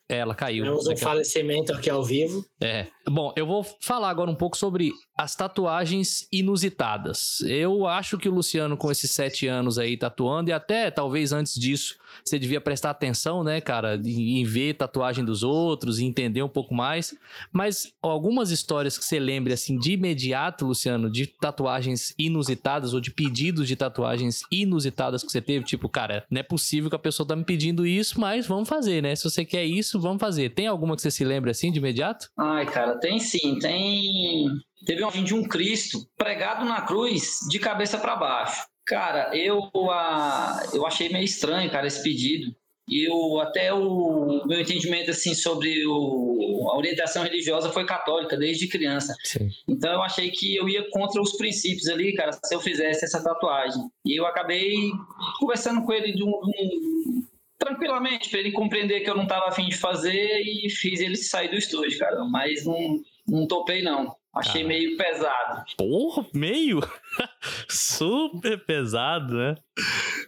[0.06, 0.64] Ela caiu.
[0.64, 2.44] Temos um falecimento aqui ao vivo.
[2.60, 2.88] É.
[3.08, 7.40] Bom, eu vou falar agora um pouco sobre as tatuagens inusitadas.
[7.42, 11.54] Eu acho que o Luciano, com esses sete anos aí tatuando, e até talvez antes
[11.54, 16.48] disso, você devia prestar atenção, né, cara, em, em ver tatuagem dos outros, entender um
[16.48, 17.14] pouco mais.
[17.52, 23.10] Mas algumas histórias que você lembre, assim, de imediato, Luciano, de tatuagens inusitadas ou de
[23.10, 27.26] pedidos de tatuagens inusitadas que você teve, tipo, cara, não é possível que a pessoa
[27.26, 29.14] tá me pedindo isso, mas vamos fazer, né?
[29.14, 30.50] Se você quer isso, vamos fazer.
[30.50, 32.30] Tem alguma que você se lembre assim de imediato?
[32.36, 33.58] Ai, cara, tem sim.
[33.58, 34.46] Tem.
[34.84, 38.66] Teve um de um Cristo pregado na cruz de cabeça para baixo.
[38.86, 42.54] Cara, eu, ah, eu achei meio estranho, cara, esse pedido.
[42.88, 48.68] E eu, até o meu entendimento assim sobre o, a orientação religiosa foi católica desde
[48.68, 49.12] criança.
[49.24, 49.48] Sim.
[49.66, 53.20] Então eu achei que eu ia contra os princípios ali, cara, se eu fizesse essa
[53.22, 53.82] tatuagem.
[54.04, 54.92] E eu acabei
[55.40, 57.26] conversando com ele de um, um-
[57.58, 61.48] tranquilamente, para ele compreender que eu não estava afim de fazer e fiz ele sair
[61.48, 62.24] do estúdio, cara.
[62.24, 64.14] Mas não, não topei, não.
[64.32, 64.68] Achei Cara.
[64.68, 65.64] meio pesado.
[65.78, 66.80] Porra, meio?
[67.68, 69.54] Super pesado, né?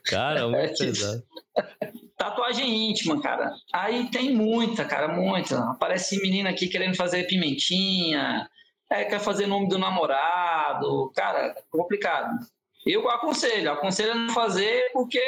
[0.04, 1.22] Cara, É, muito tipo, pesado.
[2.16, 3.54] Tatuagem íntima, cara.
[3.72, 5.58] Aí tem muita, cara, muita.
[5.70, 8.48] Aparece menina aqui querendo fazer pimentinha,
[8.90, 11.12] é, quer fazer nome do namorado.
[11.14, 12.38] Cara, complicado.
[12.86, 15.20] Eu aconselho, aconselho a não fazer porque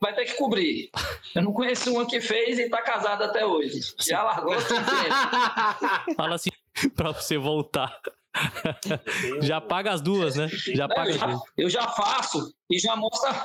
[0.00, 0.90] vai ter que cobrir.
[1.34, 3.80] Eu não conheço uma que fez e tá casada até hoje.
[3.98, 6.14] Já largou tudo tempo.
[6.16, 6.50] Fala assim
[6.94, 7.98] pra você voltar.
[9.40, 10.48] Já paga as duas, né?
[10.48, 13.44] Já Não, paga eu, já, eu já faço e já mostra.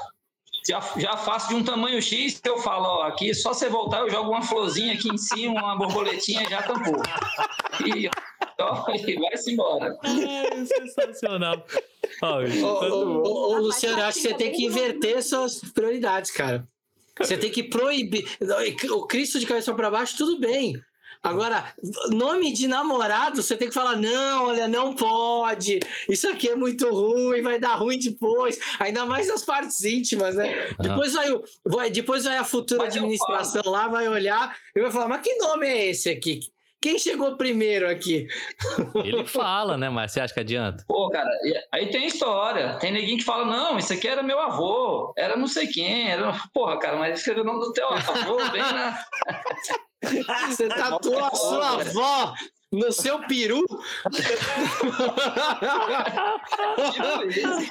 [0.68, 4.02] Já, já faço de um tamanho X que eu falo, ó, aqui só você voltar,
[4.02, 7.02] eu jogo uma florzinha aqui em cima, uma borboletinha já tampou.
[7.84, 8.08] E,
[8.60, 9.98] ó, e vai-se embora.
[10.04, 11.66] Ai, sensacional.
[12.22, 16.68] Ô, ô, ô, ô, Luciano, acho que você tem que inverter suas prioridades, cara.
[17.18, 18.26] Você tem que proibir.
[18.92, 20.80] O Cristo de cabeça para baixo, tudo bem.
[21.24, 21.72] Agora,
[22.10, 25.80] nome de namorado, você tem que falar: não, olha, não pode.
[26.10, 28.60] Isso aqui é muito ruim, vai dar ruim depois.
[28.80, 30.68] Ainda mais nas partes íntimas, né?
[30.80, 30.82] Ah.
[30.84, 34.90] Depois, vai, o- vai, depois vai a futura Mas administração lá, vai olhar e vai
[34.90, 36.40] falar: mas que nome é esse aqui?
[36.82, 38.28] Quem chegou primeiro aqui?
[39.06, 39.88] Ele fala, né?
[39.92, 40.84] Mas você acha que adianta?
[40.88, 41.30] Pô, cara,
[41.72, 42.80] aí tem história.
[42.80, 46.10] Tem neguinho que fala, não, isso aqui era meu avô, era não sei quem.
[46.10, 46.34] Era...
[46.52, 48.98] Porra, cara, mas escreveu o nome do teu avô, bem na.
[50.48, 52.34] Você tatuou a sua avó
[52.72, 53.64] no seu peru?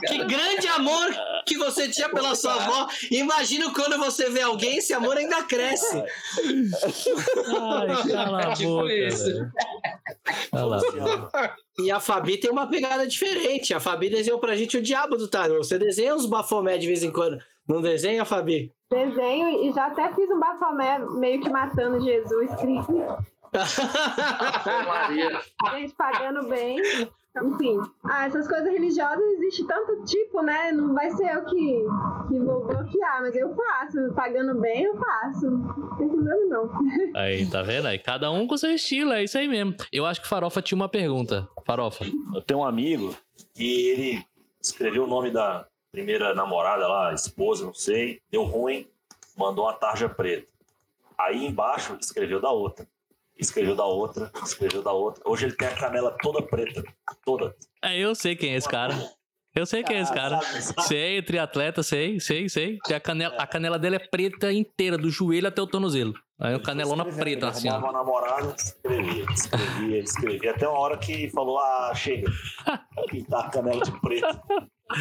[0.07, 1.11] que grande amor
[1.47, 2.89] que você tinha pela sua avó.
[3.11, 5.97] Imagino quando você vê alguém, esse amor ainda cresce.
[5.97, 6.05] Ai,
[8.13, 9.51] cala a tipo boca, isso.
[10.51, 10.81] Cala
[11.35, 11.57] a.
[11.79, 13.73] E a Fabi tem uma pegada diferente.
[13.73, 15.59] A Fabi desenhou pra gente o diabo do tarô.
[15.59, 17.39] Você desenha uns bafomé de vez em quando.
[17.71, 18.73] Não desenha, Fabi?
[18.91, 22.93] Desenho e já até fiz um bafomé meio que matando Jesus Cristo.
[24.89, 25.41] Maria.
[25.75, 26.81] Gente pagando bem.
[27.41, 27.79] Enfim.
[28.03, 30.73] Ah, essas coisas religiosas existe tanto tipo, né?
[30.73, 31.85] Não vai ser eu que,
[32.29, 34.15] que vou bloquear, mas eu faço.
[34.17, 35.49] Pagando bem, eu faço.
[35.49, 36.71] Não tem problema, não.
[37.15, 37.87] Aí, tá vendo?
[37.87, 39.77] Aí cada um com seu estilo, é isso aí mesmo.
[39.93, 41.49] Eu acho que Farofa tinha uma pergunta.
[41.65, 42.05] Farofa.
[42.35, 43.15] Eu tenho um amigo
[43.55, 44.25] que ele
[44.61, 48.87] escreveu o nome da primeira namorada lá, esposa, não sei, deu ruim,
[49.37, 50.49] mandou uma tarja preta.
[51.19, 52.87] Aí embaixo escreveu da outra.
[53.39, 55.23] Escreveu da outra, escreveu da outra.
[55.27, 56.85] Hoje ele tem a canela toda preta.
[57.25, 57.55] Toda.
[57.83, 58.95] É, eu sei quem é esse cara.
[59.55, 60.41] Eu sei quem é esse cara.
[60.41, 60.83] Sabe, sabe?
[60.89, 62.79] Sei, triatleta, sei, sei, sei.
[62.95, 66.15] A, canela, a canela dele é preta inteira, do joelho até o tornozelo.
[66.39, 70.51] Aí o canelona preta, assim, uma namorada, escrevia, escrevia, escrevia.
[70.53, 72.31] Até uma hora que falou, ah, chega.
[73.11, 74.27] Pintar a canela de preto.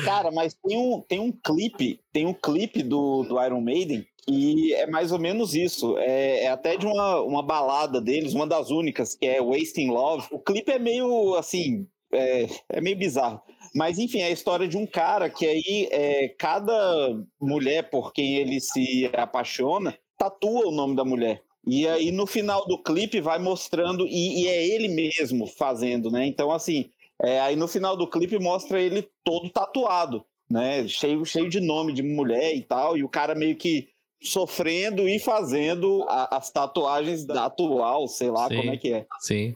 [0.06, 4.74] Cara, mas tem um, tem um clipe, tem um clipe do, do Iron Maiden que
[4.76, 5.98] é mais ou menos isso.
[5.98, 10.28] É, é até de uma, uma balada deles, uma das únicas, que é Wasting Love.
[10.32, 13.42] O clipe é meio assim, é, é meio bizarro.
[13.74, 18.36] Mas enfim, é a história de um cara que aí é, cada mulher por quem
[18.36, 21.42] ele se apaixona tatua o nome da mulher.
[21.66, 26.26] E aí no final do clipe vai mostrando, e, e é ele mesmo fazendo, né?
[26.26, 26.90] Então, assim,
[27.22, 30.88] é, aí no final do clipe mostra ele todo tatuado, né?
[30.88, 33.88] Cheio, cheio de nome de mulher e tal, e o cara meio que
[34.22, 38.56] sofrendo e fazendo a- as tatuagens da atual, sei lá Sim.
[38.58, 39.06] como é que é.
[39.20, 39.54] Sim.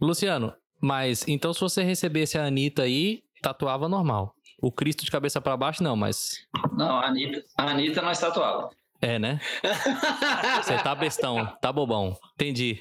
[0.00, 4.32] Luciano, mas então se você recebesse a Anitta aí, tatuava normal.
[4.60, 6.38] O Cristo de cabeça pra baixo, não, mas.
[6.76, 8.70] Não, a Anitta, a Anitta nós tatuava.
[9.00, 9.40] É, né?
[10.60, 12.16] Você tá bestão, tá bobão.
[12.34, 12.80] Entendi.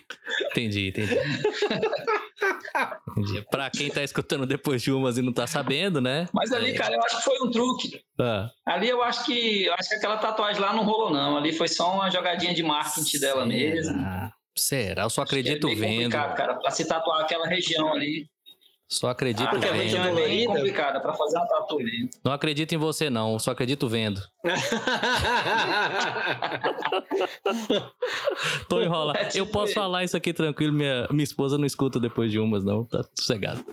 [0.50, 1.14] Entendi, entendi.
[3.50, 6.28] Pra quem tá escutando depois de umas e não tá sabendo, né?
[6.34, 6.74] Mas ali, É.
[6.76, 8.02] cara, eu acho que foi um truque.
[8.20, 11.38] Ah, Ali eu acho que eu acho que aquela tatuagem lá não rolou, não.
[11.38, 13.94] Ali foi só uma jogadinha de marketing dela mesmo.
[13.94, 14.32] será?
[14.58, 15.04] Será?
[15.04, 16.12] Eu só acredito Acho que é vendo.
[16.12, 18.28] cara, pra se tatuar aquela região ali.
[18.90, 19.82] Só acredito Aquela vendo.
[19.82, 20.54] região é dolorida.
[20.54, 21.78] complicada pra fazer uma tatu.
[22.24, 23.38] Não acredito em você, não.
[23.38, 24.22] Só acredito vendo.
[28.70, 29.20] Tô enrolado.
[29.20, 30.72] É tipo Eu posso falar isso aqui tranquilo.
[30.74, 32.86] Minha, minha esposa não escuta depois de umas, não.
[32.86, 33.64] Tá sossegado.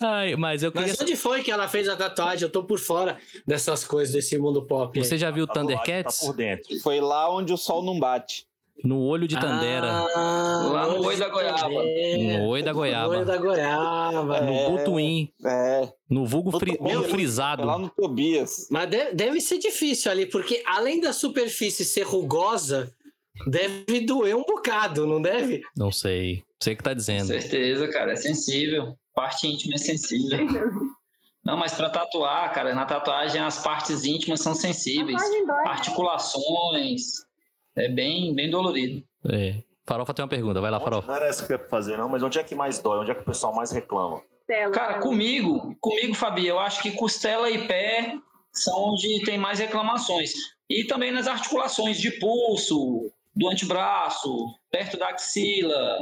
[0.00, 0.88] Ai, mas eu queria.
[0.88, 2.44] Mas onde foi que ela fez a tatuagem?
[2.44, 4.98] Eu tô por fora dessas coisas, desse mundo pop.
[4.98, 5.04] aí.
[5.04, 6.20] Você já viu A tatuagem Thundercats?
[6.20, 6.80] Tá por dentro.
[6.80, 8.45] Foi lá onde o sol não bate.
[8.84, 9.90] No olho de Tandera.
[10.14, 11.68] Ah, Lá no Oi da Goiaba.
[11.68, 13.24] no olho da No olho goiaba.
[13.24, 14.40] da goiaba.
[14.42, 14.70] No É.
[14.70, 15.32] Butuim.
[15.44, 17.64] É, No vulgo fri- Meu, no é frisado.
[17.64, 18.68] lá no Tobias.
[18.70, 22.92] Mas deve, deve ser difícil ali, porque além da superfície ser rugosa,
[23.46, 25.62] deve doer um bocado, não deve?
[25.76, 26.44] Não sei.
[26.60, 27.26] Você que tá Com dizendo.
[27.26, 28.96] certeza, cara, é sensível.
[29.14, 30.38] Parte íntima é sensível.
[31.44, 35.16] Não, mas pra tatuar, cara, na tatuagem as partes íntimas são sensíveis.
[35.20, 35.54] Dói, né?
[35.66, 37.25] Articulações.
[37.76, 39.04] É bem, bem dolorido.
[39.28, 39.62] É.
[39.84, 40.60] Farofa tem uma pergunta.
[40.60, 41.06] Vai lá, Farofa.
[41.06, 42.98] Não era essa que eu ia fazer, não, mas onde é que mais dói?
[42.98, 44.20] Onde é que o pessoal mais reclama?
[44.46, 44.98] Cara, costela.
[45.00, 48.16] comigo, comigo, Fabi, eu acho que costela e pé
[48.52, 50.32] são onde tem mais reclamações.
[50.68, 55.98] E também nas articulações de pulso, do antebraço, perto da axila,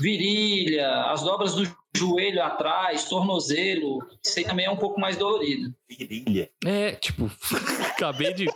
[0.00, 1.66] virilha, as dobras do
[1.96, 3.98] joelho atrás, tornozelo.
[4.24, 5.74] Isso aí também é um pouco mais dolorido.
[5.88, 6.50] Virilha.
[6.64, 7.30] É, tipo,
[7.90, 8.46] acabei de.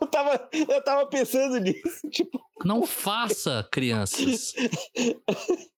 [0.00, 2.08] Eu tava, eu tava pensando nisso.
[2.10, 4.54] Tipo, Não faça, crianças.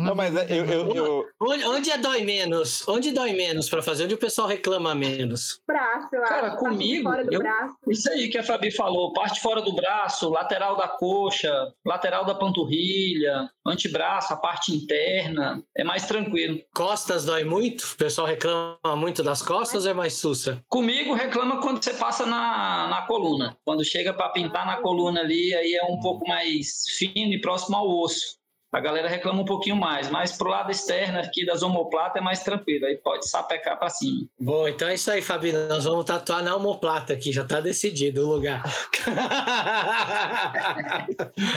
[0.00, 2.86] não, mas é, eu, eu, eu, Onde, onde é dói menos?
[2.88, 4.04] Onde dói menos pra fazer?
[4.04, 5.60] Onde o pessoal reclama menos?
[5.66, 6.56] Braço, eu Cara, acho.
[6.58, 7.74] comigo, Fora do eu- braço.
[7.88, 11.52] Isso aí que a Fabi falou, parte fora do braço, lateral da coxa,
[11.84, 16.60] lateral da panturrilha, antebraço, a parte interna, é mais tranquilo.
[16.74, 17.82] Costas dói muito?
[17.82, 20.62] O pessoal reclama muito das costas ou é mais sussa?
[20.68, 23.56] Comigo reclama quando você passa na, na coluna.
[23.64, 27.76] Quando chega para pintar na coluna ali, aí é um pouco mais fino e próximo
[27.76, 28.36] ao osso.
[28.76, 32.42] A galera reclama um pouquinho mais, mas pro lado externo aqui das omoplatas é mais
[32.42, 34.26] tranquilo, aí pode sapecar para cima.
[34.38, 35.50] Bom, então é isso aí, Fabi.
[35.50, 38.62] Nós vamos tatuar na omoplata aqui, já tá decidido o lugar.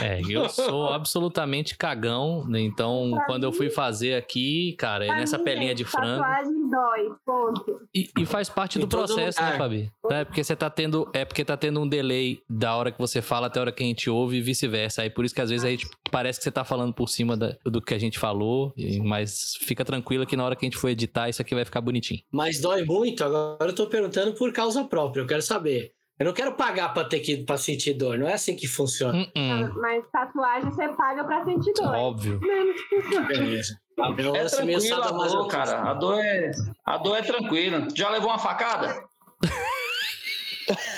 [0.02, 2.60] É, eu sou absolutamente cagão, né?
[2.60, 6.22] então Pra quando eu mim- fui fazer aqui, cara, é nessa pelinha de frango.
[6.22, 7.80] Tatuagem dói, ponto.
[7.94, 9.58] E, e faz parte Em do processo, né, lugar.
[9.58, 9.92] Fabi?
[10.10, 13.20] É porque você tá tendo, é porque tá tendo um delay da hora que você
[13.20, 15.02] fala até a hora que a gente ouve e vice-versa.
[15.02, 17.36] Aí por isso que às vezes aí tipo, parece que você tá falando por cima
[17.36, 18.72] da- do que a gente falou,
[19.04, 21.80] mas fica tranquila que na hora que a gente for editar isso aqui vai ficar
[21.82, 22.20] bonitinho.
[22.32, 23.22] Mas dói muito?
[23.22, 25.20] Agora eu tô perguntando por causa própria.
[25.22, 25.92] Eu quero saber.
[26.18, 28.18] Eu não quero pagar pra ter que pra sentir dor.
[28.18, 29.16] Não é assim que funciona.
[29.18, 31.94] Hum, hum, Mas tatuagem você paga pra sentir dor.
[31.94, 32.38] óbvio.
[32.40, 33.26] Menos que funciona.
[33.26, 33.80] Beleza.
[34.18, 35.82] Eu É lance meio tranquilo a dor, cara.
[35.90, 36.50] A dor é,
[36.86, 37.88] a dor é tranquila.
[37.94, 39.02] Já levou uma facada?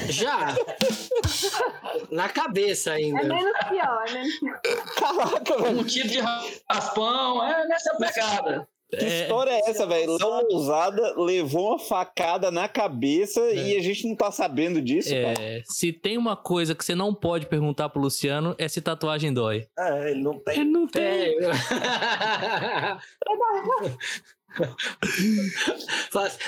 [0.09, 0.55] Já.
[2.11, 3.23] Na cabeça É ainda.
[3.25, 4.61] menos pior, é menos pior.
[4.97, 5.81] caraca, velho.
[5.81, 6.21] Um tiro de
[6.69, 8.69] raspão, é nessa pegada.
[8.91, 10.19] Que É, história é essa, velho?
[10.19, 15.35] Léo Lousada levou uma facada na cabeça e a gente não tá sabendo disso, cara.
[15.41, 19.33] é, se tem uma coisa que você não pode perguntar pro Luciano é se tatuagem
[19.33, 19.67] dói.
[19.79, 20.61] É, ele não tem.
[20.61, 21.03] Ele não tem.
[21.03, 21.39] É.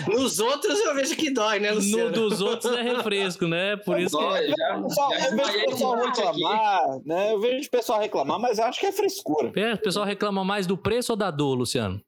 [0.09, 2.13] Nos outros eu vejo que dói, né, No Luciano?
[2.13, 3.77] dos outros é refresco, né?
[3.77, 4.25] Por isso que.
[4.25, 6.39] Dói, já, Pessoal, já eu vejo o pessoal noite aqui.
[6.41, 7.33] reclamar, né?
[7.33, 9.53] Eu vejo o pessoal reclamar, mas eu acho que é frescura.
[9.57, 12.01] É, o pessoal reclama mais do preço ou da dor, Luciano?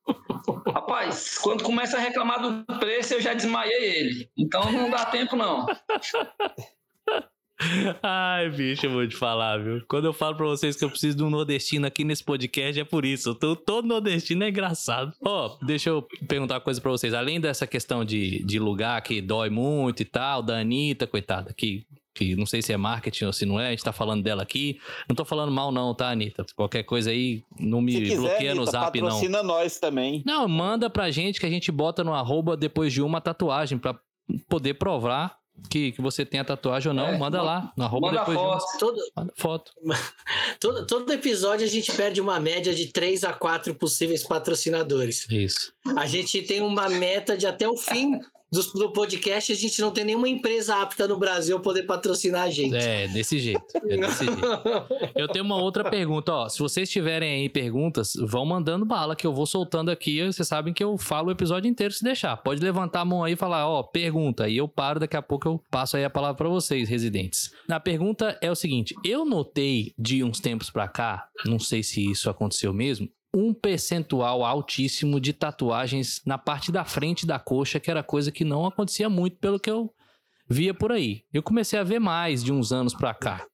[0.72, 4.30] Rapaz, quando começa a reclamar do preço, eu já desmaiei ele.
[4.36, 5.66] Então não dá tempo, não.
[8.02, 9.82] Ai, bicho, eu vou te falar, viu?
[9.88, 12.84] Quando eu falo pra vocês que eu preciso de um nordestino aqui nesse podcast, é
[12.84, 13.30] por isso.
[13.30, 15.12] Eu tô- todo nordestino é engraçado.
[15.24, 17.14] Ó, deixa eu perguntar uma coisa pra vocês.
[17.14, 21.86] Além dessa questão de, de lugar que dói muito e tal, da Anitta, coitada, que,
[22.14, 24.42] que não sei se é marketing ou se não é, a gente tá falando dela
[24.42, 24.78] aqui.
[25.08, 26.44] Não tô falando mal, não, tá, Anitta?
[26.54, 29.06] Qualquer coisa aí, não me Se quiser, bloqueia no Anitta, zap, não.
[29.08, 30.22] patrocina nós também.
[30.26, 33.98] Não, manda pra gente que a gente bota no arroba depois de uma tatuagem pra
[34.48, 35.36] poder provar
[35.68, 37.06] que, que você tem a tatuagem ou não.
[37.06, 38.78] É, manda ma- lá, Manda depois foto.
[38.78, 39.72] Todo, Manda foto.
[40.60, 45.26] todo, todo episódio a gente perde uma média de 3 a 4 possíveis patrocinadores.
[45.30, 45.72] Isso.
[45.96, 48.18] A gente tem uma meta de até o fim
[48.50, 52.50] do, do podcast, a gente não tem nenhuma empresa apta no Brasil poder patrocinar a
[52.50, 52.76] gente.
[52.76, 53.64] É, desse jeito.
[53.74, 54.40] É desse jeito.
[55.16, 56.48] Eu tenho uma outra pergunta, ó.
[56.48, 60.24] Se vocês tiverem aí perguntas, vão mandando bala, que eu vou soltando aqui.
[60.24, 62.36] Vocês sabem que eu falo o episódio inteiro se deixar.
[62.36, 64.48] Pode levantar a mão aí e falar, ó, pergunta.
[64.48, 67.50] E eu paro, daqui a pouco eu passo aí a palavra pra vocês, residentes.
[67.68, 72.10] A pergunta é o seguinte: eu notei de uns tempos pra cá, não sei se
[72.10, 73.08] isso aconteceu mesmo.
[73.34, 78.44] Um percentual altíssimo de tatuagens na parte da frente da coxa, que era coisa que
[78.44, 79.92] não acontecia muito, pelo que eu
[80.48, 81.22] via por aí.
[81.32, 83.46] Eu comecei a ver mais de uns anos pra cá.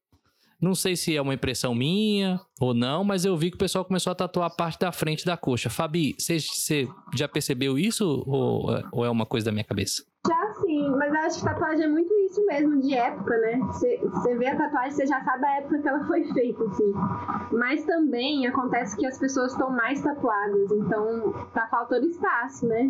[0.62, 3.84] Não sei se é uma impressão minha ou não, mas eu vi que o pessoal
[3.84, 5.68] começou a tatuar a parte da frente da coxa.
[5.68, 10.04] Fabi, você- já percebeu isso ou, ou é uma coisa da minha cabeça?
[10.24, 13.58] Já sim, mas eu acho que tatuagem é muito isso mesmo, de época, né?
[13.66, 16.92] Você você vê a tatuagem, você já sabe a época que ela foi feita, assim.
[17.50, 22.88] Mas também acontece que as pessoas estão mais tatuadas, então tá faltando espaço, né?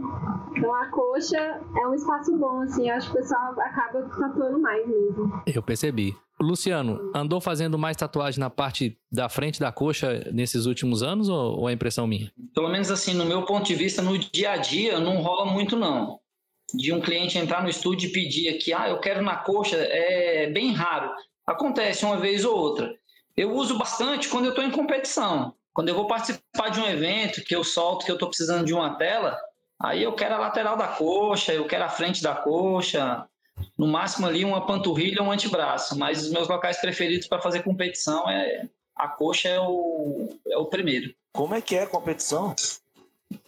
[0.54, 1.38] Então a coxa
[1.74, 5.32] é um espaço bom, assim, eu acho que o pessoal acaba tatuando mais mesmo.
[5.46, 6.14] Eu percebi.
[6.42, 11.60] Luciano, andou fazendo mais tatuagem na parte da frente da coxa nesses últimos anos ou,
[11.60, 12.32] ou é impressão minha?
[12.54, 15.76] Pelo menos assim, no meu ponto de vista, no dia a dia, não rola muito
[15.76, 16.20] não.
[16.74, 20.50] De um cliente entrar no estúdio e pedir aqui, ah, eu quero na coxa, é
[20.50, 21.10] bem raro.
[21.46, 22.92] Acontece uma vez ou outra.
[23.36, 25.54] Eu uso bastante quando eu estou em competição.
[25.72, 28.74] Quando eu vou participar de um evento que eu solto, que eu estou precisando de
[28.74, 29.38] uma tela,
[29.80, 33.26] aí eu quero a lateral da coxa, eu quero a frente da coxa,
[33.82, 35.98] no máximo ali uma panturrilha ou um antebraço.
[35.98, 40.66] Mas os meus locais preferidos para fazer competição é a coxa é o, é o
[40.66, 41.12] primeiro.
[41.32, 42.54] Como é que é a competição?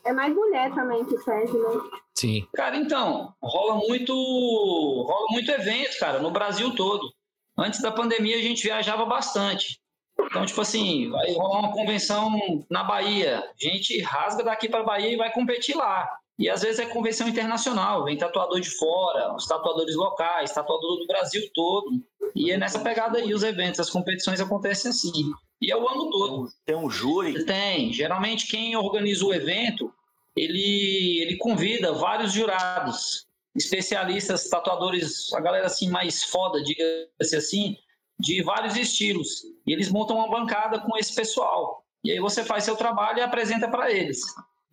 [0.05, 1.81] É mais mulher também que pede, né?
[2.17, 2.49] Sim.
[2.53, 7.13] Cara, então, rola muito, rola muito evento, cara, no Brasil todo.
[7.57, 9.79] Antes da pandemia a gente viajava bastante.
[10.19, 13.39] Então, tipo assim, vai rolar uma convenção na Bahia.
[13.39, 16.11] A gente rasga daqui para Bahia e vai competir lá.
[16.39, 21.07] E às vezes é convenção internacional, vem tatuador de fora, os tatuadores locais, tatuador do
[21.07, 22.03] Brasil todo.
[22.35, 25.33] E é nessa pegada aí os eventos, as competições acontecem assim.
[25.61, 26.49] E é o ano todo.
[26.67, 27.45] Tem um júri?
[27.45, 27.93] Tem.
[27.93, 29.93] Geralmente quem organiza o evento,
[30.37, 37.77] ele, ele convida vários jurados, especialistas, tatuadores, a galera assim mais foda, diga-se assim,
[38.19, 39.45] de vários estilos.
[39.65, 41.85] E eles montam uma bancada com esse pessoal.
[42.03, 44.21] E aí você faz seu trabalho e apresenta para eles.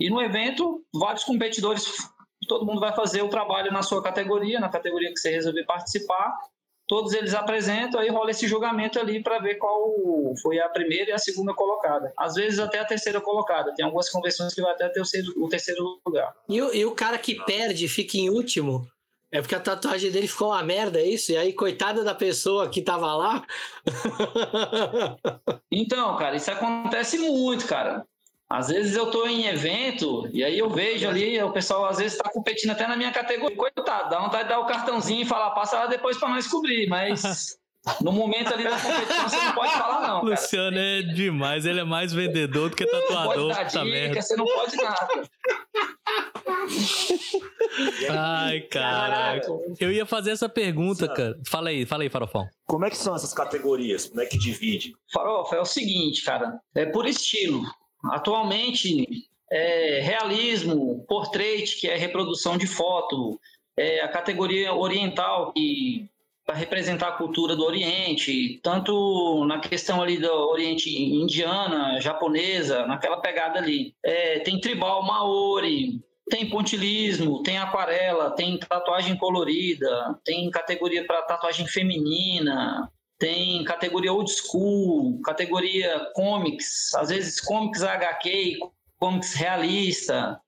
[0.02, 1.86] E no evento, vários competidores,
[2.48, 6.36] todo mundo vai fazer o trabalho na sua categoria, na categoria que você resolver participar.
[6.88, 9.94] Todos eles apresentam, aí rola esse julgamento ali para ver qual
[10.42, 12.12] foi a primeira e a segunda colocada.
[12.18, 13.76] Às vezes até a terceira colocada.
[13.76, 15.04] Tem algumas convenções que vai até ter
[15.38, 16.34] o terceiro lugar.
[16.50, 18.88] E o, e o cara que perde, fica em último,
[19.32, 21.32] é porque a tatuagem dele ficou uma merda, é isso?
[21.32, 23.46] E aí, coitada da pessoa que tava lá.
[25.72, 28.04] então, cara, isso acontece muito, cara.
[28.52, 32.18] Às vezes eu tô em evento e aí eu vejo ali, o pessoal às vezes
[32.18, 33.56] tá competindo até na minha categoria.
[33.56, 36.86] Coitado, dá vontade de dar o cartãozinho e falar, passa lá depois para nós cobrir,
[36.90, 37.58] mas
[38.02, 40.24] no momento ali da competição você não pode falar não.
[40.26, 40.86] Luciano cara.
[40.86, 43.48] é demais, ele é mais vendedor do que tatuador.
[43.48, 44.22] Não pode dar dica, merda.
[44.22, 45.30] você não pode nada.
[48.10, 49.48] Ai, caraca.
[49.80, 51.40] Eu ia fazer essa pergunta, cara.
[51.50, 52.46] Fala aí, fala aí, Farofão.
[52.66, 54.08] Como é que são essas categorias?
[54.08, 54.94] Como é que divide?
[55.14, 56.60] Farofa, é o seguinte, cara.
[56.76, 57.64] É por estilo.
[58.06, 59.06] Atualmente,
[59.52, 63.40] é realismo, portrait, que é reprodução de foto,
[63.78, 66.10] é a categoria oriental, que
[66.46, 73.18] para representar a cultura do Oriente, tanto na questão ali do Oriente indiana, japonesa, naquela
[73.22, 73.94] pegada ali.
[74.04, 81.68] É, tem tribal maori, tem pontilismo, tem aquarela, tem tatuagem colorida, tem categoria para tatuagem
[81.68, 82.92] feminina,
[83.22, 88.58] tem categoria old school, categoria comics, às vezes comics HQ,
[89.00, 90.42] comics realista,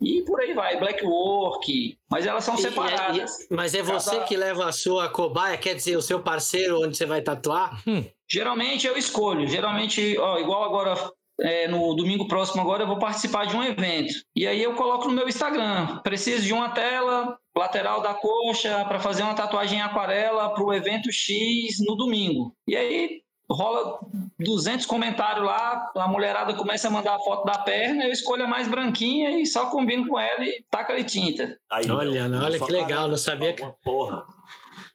[0.00, 3.40] e por aí vai, black work, mas elas são separadas.
[3.40, 4.24] E, e, mas é você Cada...
[4.24, 7.82] que leva a sua cobaia, quer dizer, o seu parceiro onde você vai tatuar?
[7.86, 8.02] Hum.
[8.26, 10.94] Geralmente eu escolho, geralmente, ó, igual agora
[11.40, 14.14] é, no domingo próximo agora eu vou participar de um evento.
[14.34, 19.00] E aí eu coloco no meu Instagram, preciso de uma tela lateral da coxa para
[19.00, 22.54] fazer uma tatuagem em aquarela para o evento X no domingo.
[22.66, 23.20] E aí
[23.50, 24.00] rola
[24.40, 28.48] 200 comentários lá, a mulherada começa a mandar a foto da perna, eu escolho a
[28.48, 31.56] mais branquinha e só combino com ela e taca ali tinta.
[31.70, 33.64] Aí, olha, não, olha que legal, não sabia que...
[33.84, 34.24] Porra.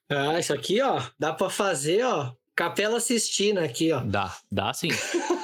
[0.10, 4.02] Ah, isso aqui, ó, dá para fazer, ó, Capela Sistina aqui, ó.
[4.02, 4.90] Dá, dá sim.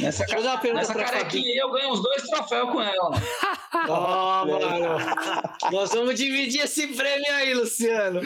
[0.00, 0.72] Nessa, ca...
[0.72, 3.10] Nessa carequinha aí eu ganho uns dois troféus com ela.
[3.88, 4.98] Ó, oh, mano.
[5.72, 8.20] Nós vamos dividir esse prêmio aí, Luciano.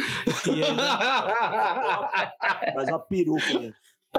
[2.75, 3.73] Faz uma peruca, né?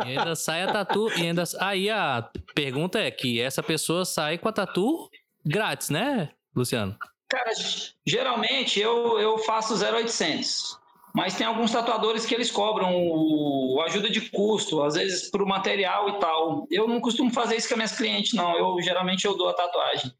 [0.05, 1.09] E ainda sai a tatu.
[1.17, 1.43] E ainda...
[1.59, 5.09] Aí a pergunta é que essa pessoa sai com a tatu
[5.45, 6.97] grátis, né, Luciano?
[7.29, 7.51] Cara,
[8.05, 10.82] geralmente eu, eu faço 0,800
[11.13, 15.47] mas tem alguns tatuadores que eles cobram o, ajuda de custo, às vezes para o
[15.47, 16.67] material e tal.
[16.71, 18.57] Eu não costumo fazer isso com as minhas clientes, não.
[18.57, 20.11] Eu geralmente eu dou a tatuagem.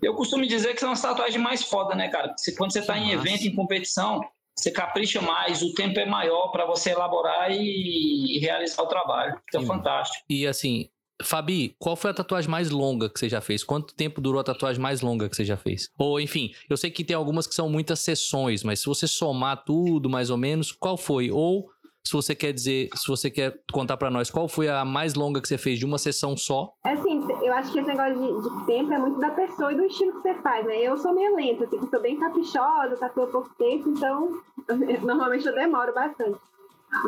[0.00, 2.28] Eu costumo dizer que são as tatuagens mais foda, né, cara?
[2.28, 4.22] Porque quando você está em evento, em competição,
[4.56, 9.38] você capricha mais, o tempo é maior para você elaborar e, e, realizar o trabalho.
[9.48, 10.24] Então, é fantástico.
[10.30, 10.88] E assim,
[11.22, 13.64] Fabi, qual foi a tatuagem mais longa que você já fez?
[13.64, 15.90] Quanto tempo durou a tatuagem mais longa que você já fez?
[15.98, 19.64] Ou, enfim, eu sei que tem algumas que são muitas sessões, mas se você somar
[19.64, 21.30] tudo, mais ou menos, qual foi?
[21.30, 21.70] Ou,
[22.04, 25.40] se você quer dizer, se você quer contar para nós, qual foi a mais longa
[25.40, 26.72] que você fez de uma sessão só?
[26.84, 29.76] É assim, eu acho que esse negócio de, de tempo é muito da pessoa e
[29.76, 30.76] do estilo que você faz, né?
[30.78, 34.40] Eu sou meio lenta, assim, sou bem caprichosa, tatuo pouco tempo, então
[35.02, 36.38] normalmente eu demoro bastante.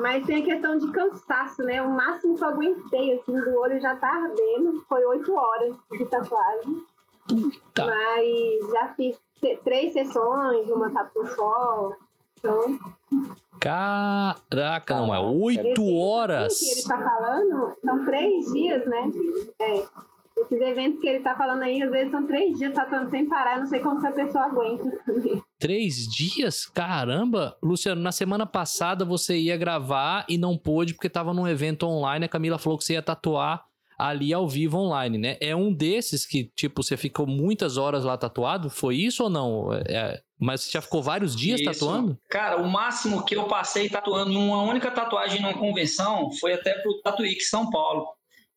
[0.01, 1.81] Mas tem a questão de cansaço, né?
[1.83, 6.05] O máximo que eu aguentei, assim, do olho já tá ardendo, foi oito horas de
[6.07, 6.85] tatuagem.
[7.75, 7.87] Tá.
[7.87, 9.19] Mas já fiz
[9.65, 11.93] três sessões, uma tatu só.
[12.39, 12.79] Então,
[13.61, 16.59] Caraca, não, é oito horas.
[16.59, 19.11] que ele tá falando são três dias, né?
[19.61, 19.85] É.
[20.39, 23.57] Esses eventos que ele tá falando aí, às vezes são três dias tatuando sem parar.
[23.57, 24.85] Eu Não sei como que a pessoa aguenta.
[25.61, 26.67] Três dias?
[26.67, 27.57] Caramba!
[27.63, 32.25] Luciano, na semana passada você ia gravar e não pôde porque tava num evento online.
[32.25, 33.65] A Camila falou que você ia tatuar
[33.99, 35.37] ali ao vivo online, né?
[35.39, 38.71] É um desses que, tipo, você ficou muitas horas lá tatuado?
[38.71, 39.75] Foi isso ou não?
[39.75, 41.71] É, mas você já ficou vários dias Isso.
[41.71, 42.19] tatuando?
[42.31, 46.73] Cara, o máximo que eu passei tatuando em uma única tatuagem numa convenção foi até
[46.79, 48.07] pro Tatuíque São Paulo.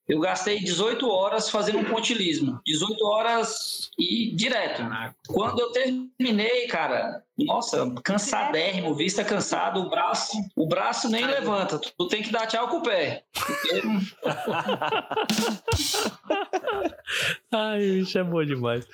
[0.07, 2.59] Eu gastei 18 horas fazendo um pontilismo.
[2.65, 4.83] 18 horas e direto.
[5.27, 11.79] Quando eu terminei, cara, nossa, cansadérrimo, vista cansado, o braço, o braço nem levanta.
[11.79, 13.23] Tu tem que dar tchau com o pé.
[17.51, 18.87] Ai, isso é bom demais.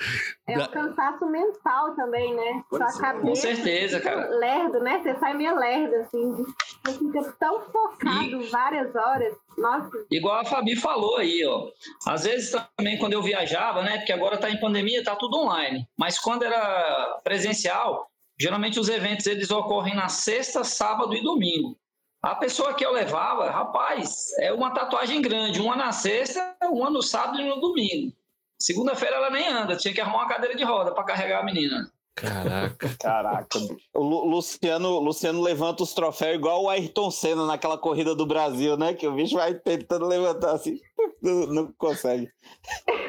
[0.47, 2.63] É um cansaço mental também, né?
[2.69, 3.27] Sua cabeça.
[3.27, 4.29] Com certeza, cara.
[4.29, 5.01] Lerdo, né?
[5.03, 6.45] Você sai meio lerdo, assim.
[6.85, 9.35] Você fica tão focado várias horas.
[9.57, 11.67] Nossa, Igual a Fabi falou aí, ó.
[12.07, 13.97] Às vezes também quando eu viajava, né?
[13.97, 15.85] Porque agora tá em pandemia, tá tudo online.
[15.97, 18.09] Mas quando era presencial,
[18.39, 21.77] geralmente os eventos eles ocorrem na sexta, sábado e domingo.
[22.21, 27.01] A pessoa que eu levava, rapaz, é uma tatuagem grande, uma na sexta, uma no
[27.01, 28.13] sábado e no domingo.
[28.61, 31.89] Segunda-feira ela nem anda, tinha que arrumar uma cadeira de roda para carregar a menina.
[32.15, 32.89] Caraca.
[32.99, 33.59] Caraca.
[33.93, 38.75] O Lu- Luciano, Luciano levanta os troféus igual o Ayrton Senna naquela corrida do Brasil,
[38.75, 38.93] né?
[38.93, 40.77] Que o bicho vai tentando levantar assim,
[41.23, 42.29] não, não consegue.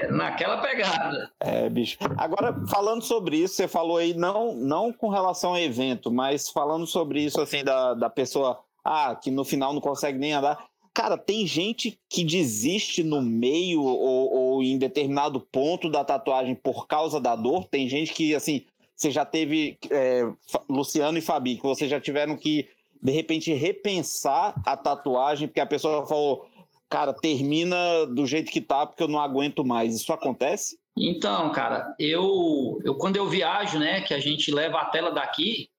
[0.08, 1.30] Naquela pegada.
[1.40, 1.98] É, bicho.
[2.16, 6.86] Agora, falando sobre isso, você falou aí, não, não com relação ao evento, mas falando
[6.86, 10.64] sobre isso, assim, da, da pessoa, ah, que no final não consegue nem andar.
[10.92, 16.86] Cara, tem gente que desiste no meio ou, ou em determinado ponto da tatuagem por
[16.86, 17.64] causa da dor.
[17.64, 18.64] Tem gente que, assim,
[18.96, 20.28] você já teve, é,
[20.68, 22.68] Luciano e Fabi, que vocês já tiveram que,
[23.00, 26.49] de repente, repensar a tatuagem, porque a pessoa falou,
[26.90, 29.94] cara, termina do jeito que tá, porque eu não aguento mais.
[29.94, 30.76] Isso acontece?
[30.98, 35.70] Então, cara, eu, eu quando eu viajo, né, que a gente leva a tela daqui,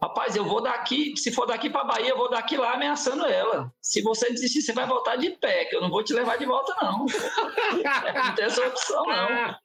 [0.00, 3.70] rapaz, eu vou daqui, se for daqui para Bahia, eu vou daqui lá ameaçando ela.
[3.82, 6.46] Se você desistir, você vai voltar de pé, que eu não vou te levar de
[6.46, 7.04] volta não.
[8.14, 9.56] não tem essa opção não.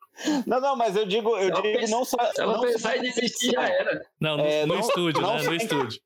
[0.46, 2.18] Não, não, mas eu digo, eu Ela digo pensa- não só.
[2.34, 4.06] Se ela não pensar só- em desistir, já era.
[4.20, 5.44] Não, no, É, no não- estúdio, não né?
[5.44, 6.00] No estúdio.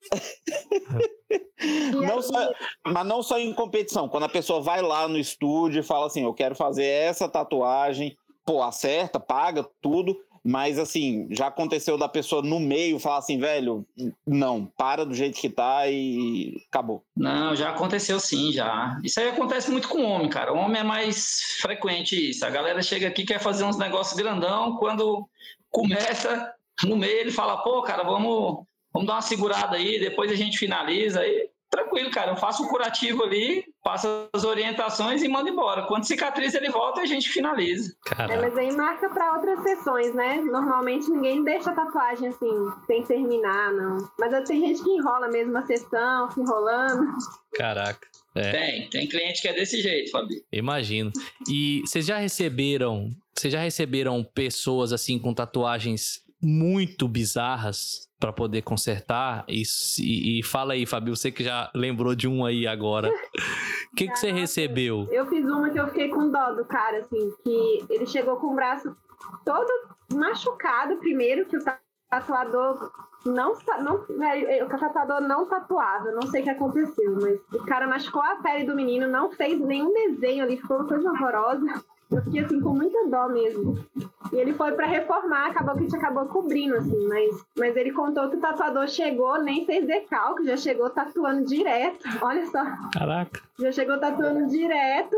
[2.06, 2.54] não só-
[2.86, 4.08] mas não só em competição.
[4.10, 8.16] Quando a pessoa vai lá no estúdio e fala assim, eu quero fazer essa tatuagem,
[8.46, 10.16] pô, acerta, paga tudo.
[10.44, 13.86] Mas assim, já aconteceu da pessoa no meio falar assim, velho,
[14.28, 17.02] não, para do jeito que tá e acabou.
[17.16, 19.00] Não, já aconteceu sim, já.
[19.04, 20.52] Isso aí acontece muito com homem, cara.
[20.52, 22.46] O homem é mais frequente isso.
[22.46, 25.28] A galera chega aqui quer fazer uns negócios grandão, quando
[25.70, 30.36] começa no meio ele fala, pô, cara, vamos, vamos dar uma segurada aí, depois a
[30.36, 31.50] gente finaliza aí.
[31.74, 32.34] Tranquilo, cara.
[32.34, 35.88] Eu faço o curativo ali, passo as orientações e mando embora.
[35.88, 37.92] Quando cicatriza, ele volta e a gente finaliza.
[38.16, 40.36] É, mas aí marca pra outras sessões, né?
[40.36, 42.52] Normalmente ninguém deixa a tatuagem assim,
[42.86, 44.08] sem terminar, não.
[44.20, 47.12] Mas tem gente que enrola mesmo a sessão, se enrolando.
[47.56, 48.08] Caraca.
[48.36, 48.52] É.
[48.52, 50.46] Tem, tem cliente que é desse jeito, Fabi.
[50.52, 51.12] Imagino.
[51.50, 58.62] E vocês já receberam, vocês já receberam pessoas assim com tatuagens muito bizarras pra poder
[58.62, 59.44] consertar?
[59.50, 59.64] E,
[60.00, 63.10] e, e fala aí, Fabio, você que já lembrou de um aí agora.
[63.10, 63.12] O
[63.98, 65.10] que, que você recebeu?
[65.12, 68.48] Eu fiz uma que eu fiquei com dó do cara, assim, que ele chegou com
[68.48, 68.96] o braço
[69.44, 69.70] todo
[70.14, 71.64] machucado primeiro, que o
[72.10, 72.92] tatuador
[73.26, 77.88] não, não velho, o tatuador não tatuava, não sei o que aconteceu, mas o cara
[77.88, 81.84] machucou a pele do menino, não fez nenhum desenho ali, ficou uma coisa horrorosa.
[82.16, 83.84] Eu fiquei assim com muita dó mesmo.
[84.32, 87.92] E ele foi pra reformar, acabou que a gente acabou cobrindo, assim, mas, mas ele
[87.92, 92.04] contou que o tatuador chegou, nem fez decalque, já chegou tatuando direto.
[92.22, 92.64] Olha só.
[92.92, 93.42] Caraca.
[93.60, 95.18] Já chegou tatuando direto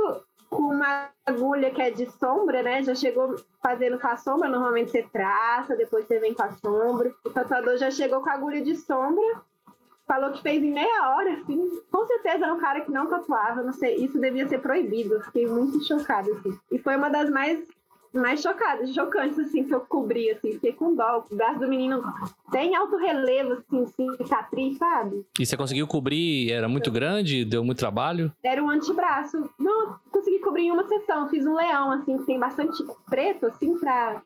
[0.49, 2.83] com uma agulha que é de sombra, né?
[2.83, 4.49] Já chegou fazendo com a sombra.
[4.49, 7.13] Normalmente você traça, depois você vem com a sombra.
[7.25, 9.41] O tatuador já chegou com a agulha de sombra.
[10.07, 11.79] Falou que fez em meia hora, assim.
[11.91, 13.95] Com certeza era um cara que não tatuava, não sei.
[13.95, 15.15] Isso devia ser proibido.
[15.15, 16.55] Eu Fiquei muito chocada, assim.
[16.71, 17.59] E foi uma das mais,
[18.13, 20.53] mais chocadas, chocantes, assim, que eu cobri, assim.
[20.53, 21.25] Fiquei com dó.
[21.31, 22.03] O braço do menino
[22.51, 25.25] tem alto relevo, assim, cicatriz, sabe?
[25.39, 26.51] E você conseguiu cobrir?
[26.51, 27.43] Era muito grande?
[27.43, 28.31] Deu muito trabalho?
[28.43, 29.49] Era um antebraço.
[29.59, 31.27] Não, consegui cobrir em uma sessão.
[31.29, 32.77] Fiz um leão, assim, que tem bastante
[33.09, 34.21] preto, assim, pra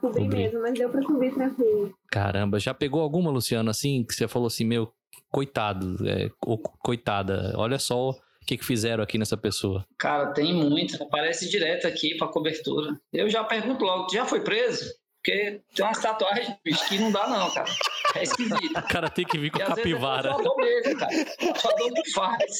[0.00, 0.36] cobrir Cobrir.
[0.44, 0.60] mesmo.
[0.62, 1.92] Mas deu pra cobrir tranquilo.
[2.08, 4.92] Caramba, já pegou alguma, Luciano, assim, que você falou assim, meu,
[5.30, 9.86] coitado, é, ou coitada, olha só o que, que fizeram aqui nessa pessoa.
[9.98, 11.02] Cara, tem muito.
[11.02, 13.00] Aparece direto aqui pra cobertura.
[13.12, 14.92] Eu já pergunto logo, já foi preso?
[15.24, 17.70] Porque tem umas tatuagens, bicho, que não dá não, cara.
[18.14, 18.78] É esquisito.
[18.78, 20.32] O cara tem que vir com E vezes capivara.
[20.32, 21.12] O tatuador mesmo, cara.
[21.42, 22.52] O tatuador que faz.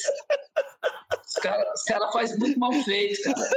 [1.27, 3.51] Os caras cara fazem muito mal feito, cara.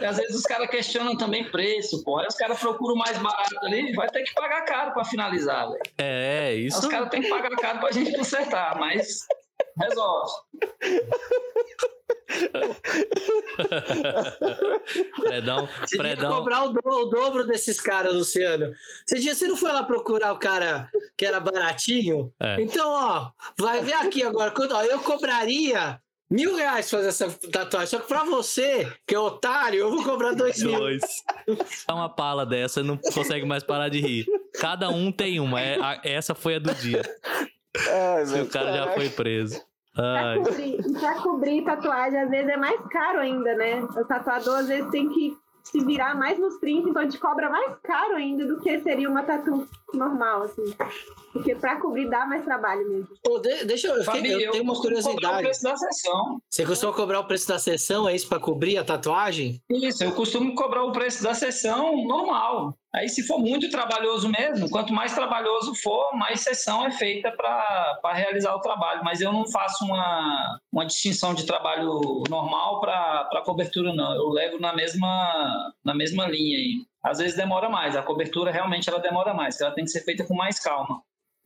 [0.00, 2.18] E às vezes os caras questionam também preço, pô.
[2.18, 5.68] Aí os caras procuram o mais barato ali, vai ter que pagar caro pra finalizar,
[5.68, 5.80] velho.
[5.98, 6.78] É, Aí isso.
[6.80, 9.26] Os caras têm que pagar caro pra gente consertar, mas
[9.80, 10.32] resolve.
[15.16, 16.36] Fredão, Você Fredão.
[16.36, 18.72] cobrar o, do- o dobro desses caras, Luciano.
[19.06, 22.32] Esse dia você não foi lá procurar o cara que era baratinho?
[22.40, 22.60] É.
[22.60, 24.50] Então, ó, vai ver aqui agora.
[24.50, 26.00] Quando, ó, eu cobraria
[26.30, 27.88] mil reais fazer essa tatuagem.
[27.88, 30.78] Só que pra você, que é otário, eu vou cobrar dois mil.
[30.78, 31.02] Dois.
[31.86, 34.26] Dá uma pala dessa, não consegue mais parar de rir.
[34.60, 35.60] Cada um tem uma.
[35.60, 37.02] é- a- essa foi a do dia.
[37.76, 39.60] Ai, Se o cara já foi preso.
[39.94, 40.38] Pra Ai.
[40.38, 43.80] cobrir, e pra cobrir tatuagem, às vezes é mais caro ainda, né?
[43.82, 47.74] O tatuador, às vezes, tem que se virar mais nos prints, então te cobra mais
[47.82, 50.62] caro ainda do que seria uma tatu normal, assim.
[51.32, 53.08] Porque pra cobrir dá mais trabalho mesmo.
[53.22, 53.96] Pô, de- deixa eu.
[53.96, 55.42] Eu, Fabi, eu tenho uma cobrar o curiosidade.
[55.42, 56.42] preço da sessão.
[56.48, 59.62] Você costuma cobrar o preço da sessão, é isso pra cobrir a tatuagem?
[59.70, 62.74] Isso, eu costumo cobrar o preço da sessão normal.
[62.94, 68.12] Aí, se for muito trabalhoso mesmo, quanto mais trabalhoso for, mais sessão é feita para
[68.14, 69.02] realizar o trabalho.
[69.04, 74.14] Mas eu não faço uma, uma distinção de trabalho normal para cobertura, não.
[74.14, 76.86] Eu levo na mesma, na mesma linha aí.
[77.08, 80.02] Às vezes demora mais, a cobertura realmente ela demora mais, porque ela tem que ser
[80.04, 81.02] feita com mais calma.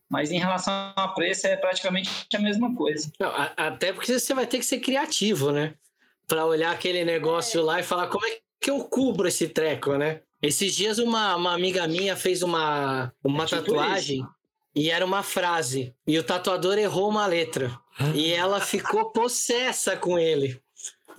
[0.09, 3.11] Mas em relação a preço, é praticamente a mesma coisa.
[3.19, 5.73] Não, a- até porque você vai ter que ser criativo, né?
[6.27, 10.21] Pra olhar aquele negócio lá e falar como é que eu cubro esse treco, né?
[10.41, 14.27] Esses dias uma, uma amiga minha fez uma, uma É tipo tatuagem
[14.75, 15.95] e era uma frase.
[16.05, 17.71] E o tatuador errou uma letra.
[18.13, 20.61] E ela ficou possessa com ele.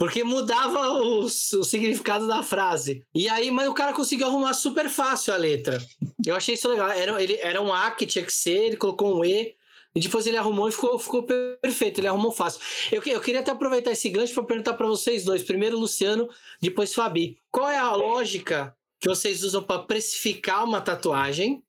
[0.05, 3.03] Porque mudava os- o significado da frase.
[3.15, 5.83] E aí, mas o cara conseguiu arrumar super fácil a letra.
[6.27, 6.91] Eu achei isso legal.
[6.91, 9.55] Era, ele, era um A que tinha que ser, ele colocou um E.
[9.97, 12.61] E depois ele arrumou e ficou, ficou perfeito, ele arrumou fácil.
[12.91, 15.43] Eu, eu queria até aproveitar esse gancho para perguntar para vocês dois.
[15.45, 16.29] Primeiro, Luciano,
[16.61, 17.39] depois, Fabi.
[17.51, 21.63] Qual é a lógica que vocês usam para precificar uma tatuagem?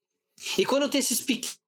[0.58, 1.60] E quando tem esses pequenos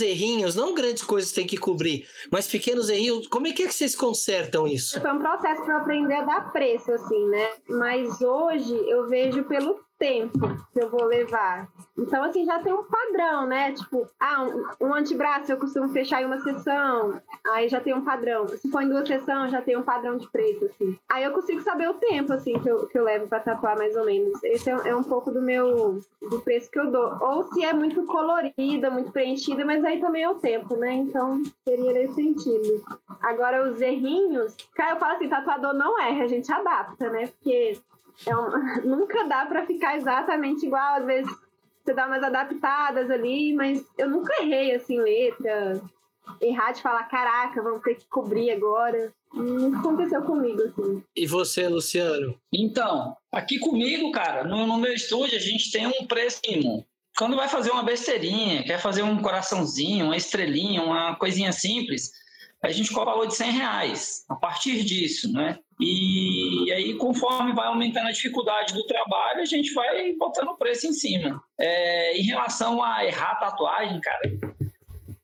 [0.00, 3.66] errinhos, não grandes coisas que tem que cobrir, mas pequenos errinhos, como é que, é
[3.66, 5.00] que vocês consertam isso?
[5.00, 7.50] Foi um processo para aprender a dar preço, assim, né?
[7.68, 10.38] Mas hoje eu vejo pelo tempo
[10.72, 11.68] que eu vou levar.
[11.96, 13.72] Então, assim, já tem um padrão, né?
[13.72, 14.44] Tipo, ah,
[14.80, 18.46] um, um antebraço eu costumo fechar em uma sessão, aí já tem um padrão.
[18.48, 20.98] Se for em duas sessões, já tem um padrão de preço, assim.
[21.08, 23.96] Aí eu consigo saber o tempo, assim, que eu, que eu levo para tatuar, mais
[23.96, 24.42] ou menos.
[24.44, 27.16] Esse é, é um pouco do meu, do preço que eu dou.
[27.20, 30.92] Ou se é muito colorida, muito preenchida, mas aí também é o tempo, né?
[30.92, 32.84] Então, seria nesse sentido.
[33.22, 37.26] Agora, os errinhos, cara, eu falo assim, tatuador não erra, a gente adapta, né?
[37.26, 37.78] Porque
[38.24, 38.32] é
[38.86, 41.30] nunca dá pra ficar exatamente igual, às vezes
[41.84, 45.80] você dá umas adaptadas ali, mas eu nunca errei, assim, letra,
[46.40, 49.12] errar de falar, caraca, vamos ter que cobrir agora.
[49.32, 51.02] Nunca aconteceu comigo, assim.
[51.14, 52.38] E você, Luciano?
[52.52, 56.84] Então, aqui comigo, cara, no, no meu estúdio, a gente tem um preço mínimo.
[57.16, 62.10] Quando vai fazer uma besteirinha, quer fazer um coraçãozinho, uma estrelinha, uma coisinha simples,
[62.62, 65.58] a gente cobra valor de 100 reais a partir disso, né?
[65.78, 70.86] E aí, conforme vai aumentando a dificuldade do trabalho, a gente vai botando o preço
[70.86, 71.42] em cima.
[71.58, 74.22] É, em relação a errar tatuagem, cara,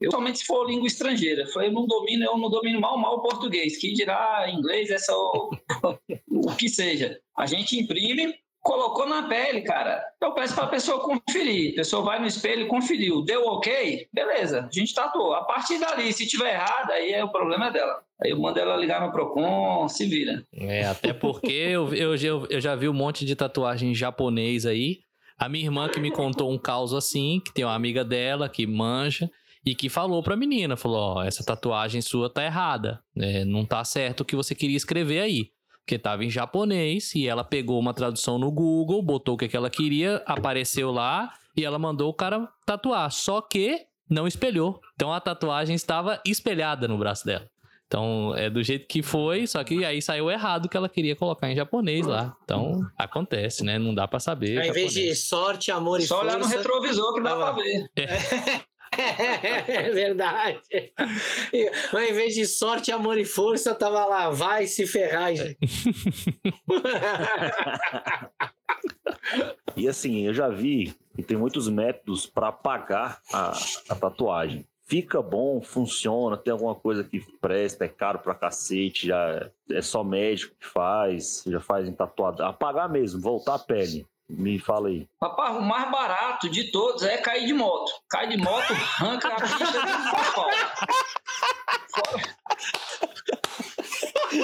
[0.03, 1.45] eu somente se for língua estrangeira.
[1.55, 3.79] Eu não domino, eu não domino mal mal o português.
[3.79, 5.51] Que dirá inglês, é só
[6.29, 7.19] o que seja.
[7.39, 10.03] A gente imprime, colocou na pele, cara.
[10.21, 11.73] Eu peço para a pessoa conferir.
[11.73, 14.69] A pessoa vai no espelho, conferiu, deu ok, beleza.
[14.71, 15.35] A gente tatuou.
[15.35, 18.01] A partir dali, se tiver errado, aí é o problema dela.
[18.23, 20.45] Aí eu mando ela ligar no Procon, se vira.
[20.55, 25.01] É, até porque eu, eu, eu, eu já vi um monte de tatuagem japonês aí.
[25.37, 28.65] A minha irmã que me contou um caos assim, que tem uma amiga dela que
[28.65, 29.29] manja
[29.67, 33.45] e que falou pra menina, falou, ó, essa tatuagem sua tá errada, né?
[33.45, 35.51] não tá certo o que você queria escrever aí.
[35.85, 39.57] Porque tava em japonês e ela pegou uma tradução no Google, botou o que que
[39.57, 43.11] ela queria, apareceu lá e ela mandou o cara tatuar.
[43.11, 44.81] Só que não espelhou.
[44.95, 47.51] Então a tatuagem estava espelhada no braço dela.
[47.93, 51.15] Então, é do jeito que foi, só que aí saiu errado o que ela queria
[51.15, 52.35] colocar em japonês lá.
[52.43, 53.79] Então, acontece, né?
[53.79, 54.59] Não dá pra saber.
[54.59, 56.57] Ao invés de sorte, amor e Só olhar no força...
[56.57, 57.91] retrovisor que dá Tá pra ver.
[57.97, 58.61] É
[59.93, 60.61] verdade.
[61.53, 65.59] E, Ao invés de sorte, amor e força, tava lá, vai se ferrar, gente.
[69.77, 73.53] E assim, eu já vi que tem muitos métodos para apagar a,
[73.89, 74.67] a tatuagem.
[74.85, 80.05] Fica bom, funciona, tem alguma coisa que presta, é caro pra cacete, já é só
[80.05, 82.43] médico que faz, já faz em tatuado.
[82.43, 84.07] Apagar mesmo, voltar a pele.
[84.29, 85.07] Me fala aí.
[85.21, 87.93] Rapaz, o mais barato de todos é cair de moto.
[88.09, 90.57] Cai de moto, arranca a pista do asfalto.
[91.95, 92.37] Fora...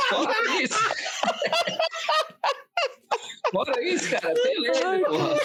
[0.08, 0.78] Fora isso.
[3.50, 4.34] Fora isso, cara.
[4.34, 5.36] Beleza, porra.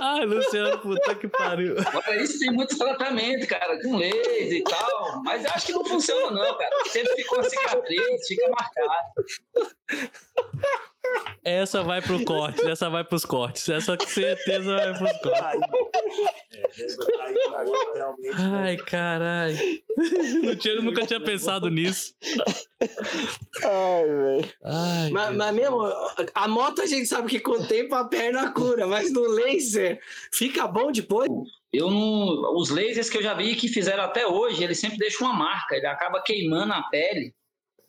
[0.00, 1.76] Ai, Luciano, puta que pariu.
[1.82, 5.22] Fora isso, tem muito tratamento, cara, com laser e tal.
[5.22, 6.84] Mas eu acho que não funciona, não, cara.
[6.86, 9.12] Sempre ficou cicatriz, fica marcado.
[11.42, 13.68] Essa vai pro corte, essa vai pros cortes.
[13.68, 15.60] Essa com certeza vai pros cortes.
[18.36, 19.56] Ai, caralho.
[20.58, 22.14] Tinha, nunca tinha pensado nisso.
[23.64, 24.52] Ai, velho.
[24.64, 25.82] Ai, Mas, mas mesmo,
[26.34, 30.00] a moto a gente sabe que com o tempo a perna cura, mas no laser
[30.32, 31.28] fica bom depois.
[31.72, 32.56] Eu não.
[32.56, 35.76] Os lasers que eu já vi que fizeram até hoje, ele sempre deixa uma marca,
[35.76, 37.32] ele acaba queimando a pele,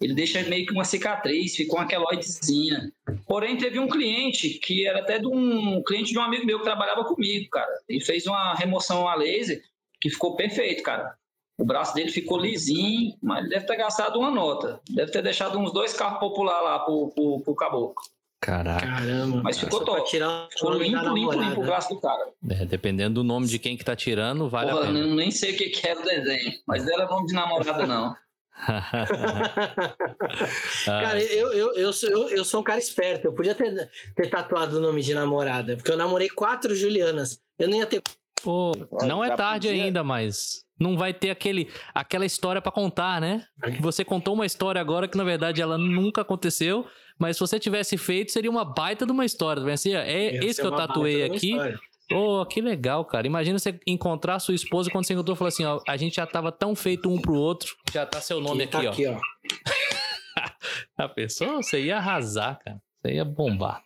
[0.01, 2.91] ele deixa meio que uma cicatriz, fica uma queloidezinha.
[3.27, 6.65] Porém, teve um cliente que era até de um cliente de um amigo meu que
[6.65, 7.71] trabalhava comigo, cara.
[7.87, 9.61] Ele fez uma remoção a laser
[9.99, 11.15] que ficou perfeito, cara.
[11.57, 14.81] O braço dele ficou lisinho, mas ele deve ter gastado uma nota.
[14.89, 17.95] Deve ter deixado uns dois carros populares lá pro, pro, pro caboclo.
[18.41, 18.87] Caraca.
[18.87, 19.41] Caramba.
[19.43, 20.09] Mas ficou top.
[20.09, 22.31] tirar Ficou limpo, limpo, limpo o braço do cara.
[22.49, 24.99] É, dependendo do nome de quem que tá tirando, vale Porra, a pena.
[24.99, 27.85] eu nem sei o que que era o desenho, mas não era nome de namorada,
[27.85, 28.15] não.
[30.85, 33.25] Cara, eu, eu, eu, sou, eu, eu sou um cara esperto.
[33.27, 37.39] Eu podia ter, ter tatuado o nome de namorada, porque eu namorei quatro Julianas.
[37.57, 38.01] Eu nem ia ter.
[38.43, 38.71] pô,
[39.03, 43.45] não é tarde podia- ainda, mas não vai ter aquele, aquela história pra contar, né?
[43.79, 46.87] Você contou uma história agora que na verdade ela nunca aconteceu,
[47.19, 49.61] mas se você tivesse feito seria uma baita de uma história.
[49.63, 51.51] Vai Assim, é ia esse que eu tatuei aqui.
[51.51, 51.79] história.
[52.11, 53.25] Pô, que legal, cara.
[53.25, 56.25] Imagina você encontrar sua esposa quando você encontrou e falou assim, ó, a gente já
[56.25, 59.19] tava tão feito um pro outro, já tá seu nome aqui, tá ó.
[60.97, 62.79] A pessoa, você ia arrasar, cara.
[63.01, 63.81] Você ia bombar.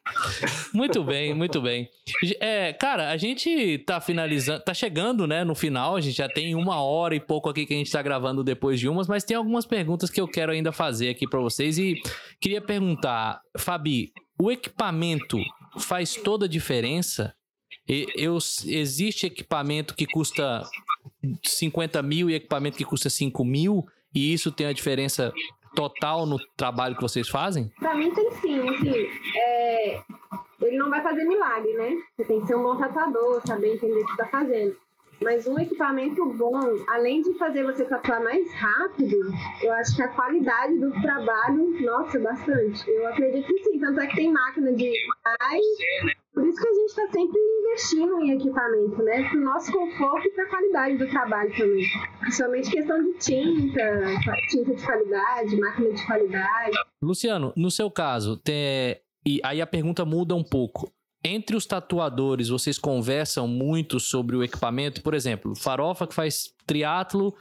[0.74, 1.88] Muito bem, muito bem.
[2.42, 5.96] É, cara, a gente tá finalizando, tá chegando, né, no final.
[5.96, 8.78] A gente já tem uma hora e pouco aqui que a gente tá gravando depois
[8.78, 11.78] de umas, mas tem algumas perguntas que eu quero ainda fazer aqui pra vocês.
[11.78, 11.96] E
[12.42, 15.38] queria perguntar, Fabi, o equipamento
[15.80, 17.34] faz toda a diferença?
[17.88, 20.64] Eu, existe equipamento que custa
[21.44, 23.86] 50 mil e equipamento que custa 5 mil?
[24.14, 25.32] E isso tem a diferença
[25.76, 27.72] total no trabalho que vocês fazem?
[27.80, 30.02] Pra mim tem sim, assim, é,
[30.62, 31.96] ele não vai fazer milagre, né?
[32.16, 34.76] Você tem que ser um bom tatuador, saber entender o que tá fazendo.
[35.22, 36.60] Mas um equipamento bom,
[36.90, 39.16] além de fazer você tatuar mais rápido,
[39.62, 42.90] eu acho que a qualidade do trabalho, nossa, bastante.
[42.90, 44.92] Eu acredito que sim, tanto é que tem máquina de
[45.24, 45.66] mais.
[46.36, 49.30] Por isso que a gente está sempre investindo em equipamento, né?
[49.30, 51.86] Pro nosso conforto e pra qualidade do trabalho também.
[52.20, 54.06] Principalmente questão de tinta,
[54.50, 56.78] tinta de qualidade, máquina de qualidade.
[57.02, 60.92] Luciano, no seu caso, tem- e aí a pergunta muda um pouco.
[61.24, 65.02] Entre os tatuadores, vocês conversam muito sobre o equipamento?
[65.02, 67.34] Por exemplo, o Farofa que faz triatlo,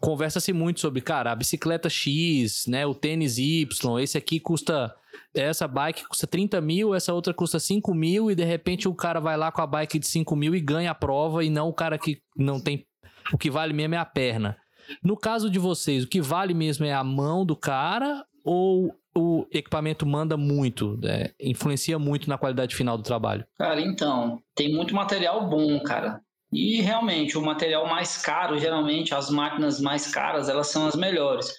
[0.00, 4.94] conversa-se muito sobre, cara, a bicicleta X, né, o tênis Y, esse aqui custa,
[5.34, 9.20] essa bike custa 30 mil, essa outra custa 5 mil, e de repente o cara
[9.20, 11.74] vai lá com a bike de 5 mil e ganha a prova, e não o
[11.74, 12.86] cara que não tem,
[13.32, 14.56] o que vale mesmo é a perna.
[15.02, 19.46] No caso de vocês, o que vale mesmo é a mão do cara ou o
[19.52, 23.44] equipamento manda muito, é, influencia muito na qualidade final do trabalho?
[23.58, 26.20] Cara, então, tem muito material bom, cara.
[26.52, 31.54] E realmente, o material mais caro, geralmente, as máquinas mais caras, elas são as melhores.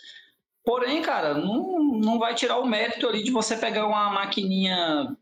[0.64, 5.16] Porém, cara, não, não vai tirar o mérito ali de você pegar uma maquininha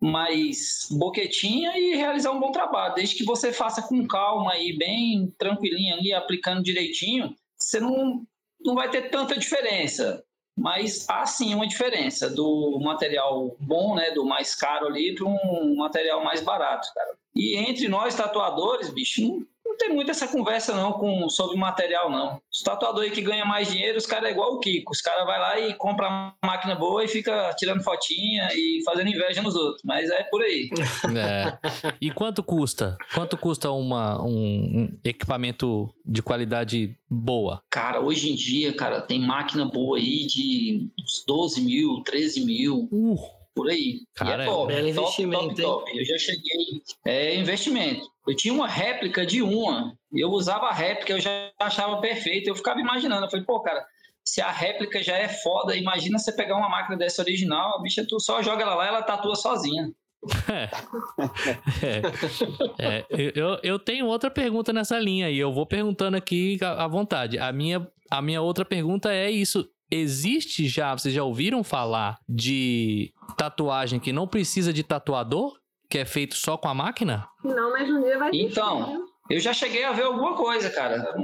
[0.00, 2.94] mais boquetinha e realizar um bom trabalho.
[2.94, 8.26] Desde que você faça com calma e bem tranquilinho ali, aplicando direitinho, você não,
[8.60, 10.24] não vai ter tanta diferença.
[10.56, 15.76] Mas há sim uma diferença do material bom, né, do mais caro ali, para um
[15.76, 17.16] material mais barato, cara.
[17.34, 22.10] E entre nós tatuadores, bicho, não, não tem muito essa conversa não com, sobre material,
[22.10, 22.40] não.
[22.52, 24.92] Os tatuadores que ganham mais dinheiro, os caras é igual o Kiko.
[24.92, 29.08] Os caras vai lá e compra uma máquina boa e fica tirando fotinha e fazendo
[29.08, 29.82] inveja nos outros.
[29.84, 30.70] Mas é por aí.
[31.14, 31.58] É.
[32.00, 32.96] E quanto custa?
[33.14, 37.62] Quanto custa uma, um, um equipamento de qualidade boa?
[37.70, 42.88] Cara, hoje em dia, cara, tem máquina boa aí de uns 12 mil, 13 mil,
[42.90, 43.16] Uh,
[43.54, 44.00] por aí.
[44.14, 45.66] Cara, e é top, belo top, investimento, top, hein?
[45.66, 45.98] top.
[45.98, 46.82] Eu já cheguei.
[47.06, 48.06] É investimento.
[48.26, 49.96] Eu tinha uma réplica de uma.
[50.12, 52.50] Eu usava a réplica, eu já achava perfeita.
[52.50, 53.26] Eu ficava imaginando.
[53.26, 53.84] Eu falei, pô, cara,
[54.24, 58.06] se a réplica já é foda, imagina você pegar uma máquina dessa original, a bicha,
[58.06, 59.90] tu só joga ela lá ela tatua sozinha.
[62.78, 66.88] é, eu, eu tenho outra pergunta nessa linha e eu vou perguntando aqui à à
[66.88, 67.38] vontade.
[67.38, 69.68] A minha, a minha outra pergunta é isso.
[69.90, 75.56] existe já, vocês já ouviram falar de tatuagem que não precisa de tatuador?
[75.88, 77.26] Que é feito só com a máquina?
[77.44, 78.30] Não, mas um dia vai.
[78.32, 81.14] Então, eu já cheguei a ver alguma coisa, cara.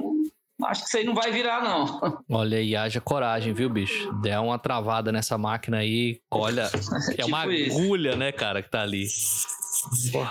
[0.65, 2.01] Acho que isso aí não vai virar, não.
[2.29, 4.13] Olha aí, haja coragem, viu, bicho?
[4.21, 6.69] Der uma travada nessa máquina aí, olha,
[7.17, 7.79] é uma Tipo isso.
[7.79, 9.07] agulha, né, cara, que tá ali.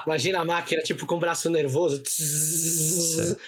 [0.06, 2.02] Imagina a máquina, tipo, com o braço nervoso.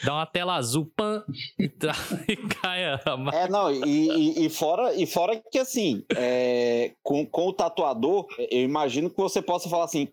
[0.03, 1.23] Dá uma tela azul, pan,
[1.57, 1.93] e, tra-
[2.27, 3.43] e cai a máquina.
[3.43, 8.25] É, não, e, e- e fora, e fora que assim, é, com, com o tatuador,
[8.37, 10.07] eu imagino que você possa falar assim,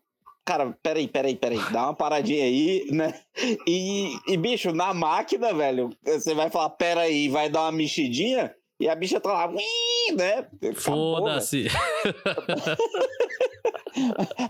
[0.45, 3.21] cara, peraí, peraí, peraí, dá uma paradinha aí, né?
[3.67, 8.89] E, e bicho, na máquina, velho, você vai falar, peraí, vai dar uma mexidinha, e
[8.89, 10.47] a bicha tá lá, né?
[10.61, 10.75] Velho.
[10.77, 11.67] Foda-se.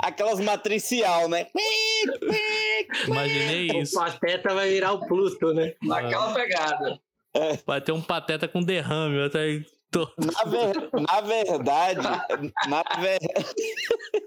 [0.00, 1.46] Aquelas matricial, né?
[3.06, 3.94] Imaginei O isso.
[3.98, 5.74] pateta vai virar o Pluto, né?
[5.82, 7.00] Naquela pegada.
[7.66, 9.22] Vai ter um pateta com derrame.
[9.22, 9.60] Até.
[9.88, 12.00] Tô- Na, ver- na verdade,
[12.68, 13.20] na, ver-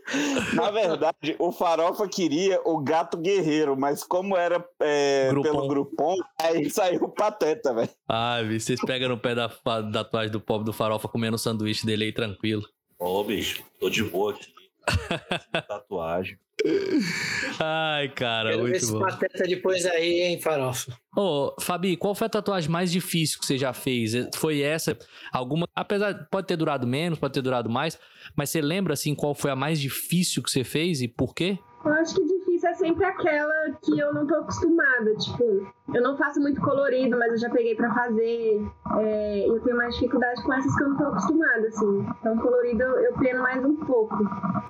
[0.53, 5.49] na verdade, o Farofa queria o gato guerreiro, mas como era é, Grupom.
[5.49, 7.89] pelo Grupom, aí saiu o Pateta, velho.
[8.07, 11.39] Ai, bicho, vocês pegam no pé da, da tatuagem do pobre do farofa comendo o
[11.39, 12.63] sanduíche dele aí tranquilo.
[12.97, 14.58] Ô, bicho, tô de boa aqui.
[15.67, 16.37] Tatuagem.
[17.59, 18.99] Ai, cara, Quero ver muito esse bom.
[18.99, 20.93] pateta depois aí, hein, farofa.
[21.15, 24.11] Ô, Fabi, qual foi a tatuagem mais difícil que você já fez?
[24.35, 24.97] Foi essa?
[25.31, 25.67] Alguma.
[25.75, 27.97] Apesar, pode ter durado menos, pode ter durado mais,
[28.35, 31.57] mas você lembra, assim, qual foi a mais difícil que você fez e por quê?
[31.85, 32.38] Eu acho que difícil
[32.79, 35.13] sempre aquela que eu não tô acostumada.
[35.15, 38.65] Tipo, eu não faço muito colorido, mas eu já peguei pra fazer.
[38.97, 42.07] É, eu tenho mais dificuldade com essas que eu não tô acostumada, assim.
[42.19, 44.17] Então, colorido eu, eu peno mais um pouco.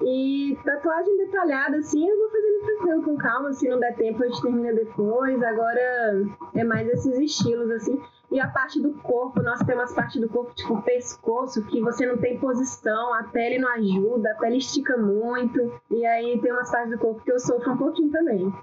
[0.01, 3.53] E tatuagem detalhada, assim, eu vou fazendo tranquilo, com calma.
[3.53, 5.41] Se não der tempo, a gente termina depois.
[5.43, 8.01] Agora é mais esses estilos, assim.
[8.31, 11.81] E a parte do corpo, nossa, tem umas partes do corpo, tipo o pescoço, que
[11.81, 15.81] você não tem posição, a pele não ajuda, a pele estica muito.
[15.89, 18.53] E aí tem umas partes do corpo que eu sofro um pouquinho também.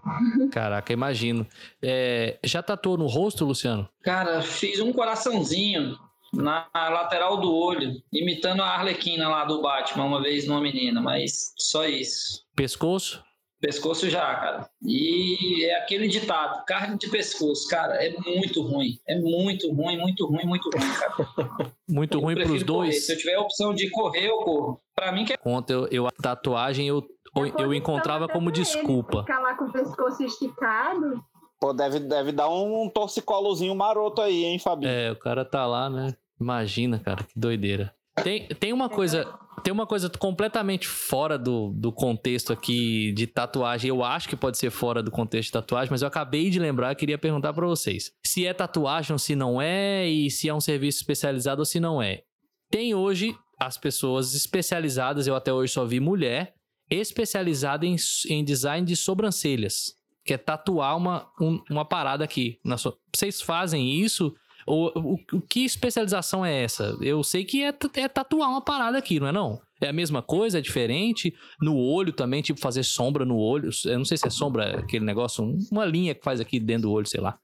[0.50, 1.46] Caraca, imagino.
[1.82, 3.88] É, já tatuou no rosto, Luciano?
[4.02, 5.96] Cara, fiz um coraçãozinho
[6.32, 11.52] na lateral do olho, imitando a Arlequina lá do Batman, uma vez numa menina, mas
[11.56, 12.44] só isso.
[12.54, 13.25] Pescoço?
[13.66, 14.70] Pescoço já, cara.
[14.80, 18.96] E é aquele ditado, carne de pescoço, cara, é muito ruim.
[19.08, 21.72] É muito ruim, muito ruim, muito ruim, cara.
[21.88, 22.86] Muito Eu ruim pros prefiro correr.
[22.90, 23.06] dois.
[23.06, 24.80] Se eu tiver a opção de correr, eu corro.
[24.94, 29.20] Pra mim que é Conta, eu, eu- a tatuagem eu, eu, posição encontrava como desculpa.
[29.22, 31.20] Ficar lá com o pescoço esticado.
[31.60, 34.90] Pô, deve, deve dar um torcicolozinho maroto aí, hein, Fabinho?
[34.92, 36.14] É, o cara tá lá, né?
[36.40, 37.94] Imagina, cara, que doideira.
[38.22, 39.26] Tem, tem uma coisa.
[39.64, 43.88] Tem uma coisa completamente fora do, do contexto aqui de tatuagem.
[43.88, 46.94] Eu acho que pode ser fora do contexto de tatuagem, mas eu acabei de lembrar
[46.94, 48.12] queria perguntar pra vocês.
[48.24, 51.80] Se é tatuagem ou se não é, e se é um serviço especializado ou se
[51.80, 52.22] não é.
[52.70, 56.52] Tem hoje as pessoas especializadas, eu até hoje só vi mulher,
[56.90, 57.96] especializada em,
[58.28, 59.94] em design de sobrancelhas.
[60.24, 62.58] Que é tatuar uma, um- uma parada aqui.
[63.14, 64.32] Vocês fazem isso?
[64.66, 66.96] Ou, o, o- que especialização é essa?
[67.00, 69.60] Eu sei que é, é tatuar uma parada aqui, não é não?
[69.80, 71.32] É a mesma coisa, é diferente?
[71.60, 73.70] No olho também, tipo fazer sombra no olho.
[73.84, 76.82] Eu não sei se é sombra aquele negócio, um- uma linha que faz aqui dentro
[76.88, 77.38] do olho, sei lá.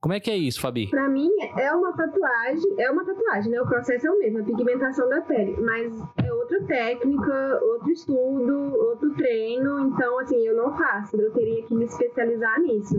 [0.00, 0.88] Como é que é isso, Fabi?
[0.90, 3.60] Pra mim, é uma tatuagem, é uma tatuagem, né?
[3.60, 5.56] O processo é o mesmo, a pigmentação da pele.
[5.60, 5.92] Mas
[6.22, 9.88] é outra técnica, outro estudo, outro treino.
[9.88, 11.16] Então, assim, eu não faço.
[11.16, 12.94] Eu teria que me especializar nisso.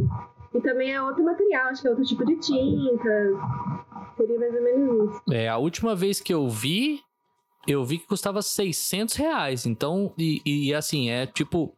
[0.54, 3.10] E também é outro material, acho que é outro tipo de tinta.
[4.16, 5.22] Seria mais ou menos isso.
[5.32, 7.02] É, a última vez que eu vi,
[7.68, 9.66] eu vi que custava 600 reais.
[9.66, 11.78] Então, e, e assim, é tipo,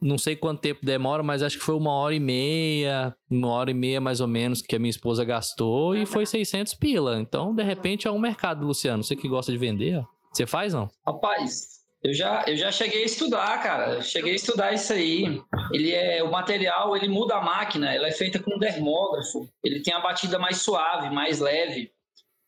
[0.00, 3.70] não sei quanto tempo demora, mas acho que foi uma hora e meia, uma hora
[3.70, 7.18] e meia mais ou menos que a minha esposa gastou e foi 600 pila.
[7.18, 9.02] Então, de repente, é um mercado, Luciano.
[9.02, 10.04] Você que gosta de vender, ó.
[10.32, 10.90] Você faz, não?
[11.06, 11.75] Rapaz,
[12.06, 14.00] eu já, eu já cheguei a estudar, cara.
[14.00, 15.42] Cheguei a estudar isso aí.
[15.72, 19.48] Ele é o material, ele muda a máquina, ela é feita com dermógrafo.
[19.64, 21.90] Ele tem a batida mais suave, mais leve.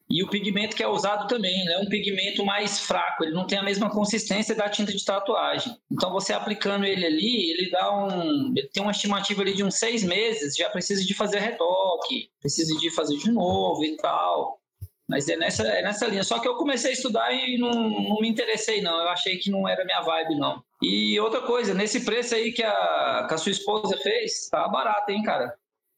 [0.08, 1.72] E o pigmento que é usado também, né?
[1.72, 5.76] é um pigmento mais fraco, ele não tem a mesma consistência da tinta de tatuagem.
[5.90, 9.74] Então você aplicando ele ali, ele dá um, ele tem uma estimativa ali de uns
[9.74, 14.57] seis meses, já precisa de fazer retoque, precisa de fazer de novo e tal.
[15.08, 16.22] Mas é nessa, é nessa linha.
[16.22, 19.00] Só que eu comecei a estudar e não, não me interessei, não.
[19.00, 20.62] Eu achei que não era minha vibe, não.
[20.82, 25.10] E outra coisa, nesse preço aí que a, que a sua esposa fez, tá barato,
[25.10, 25.54] hein, cara?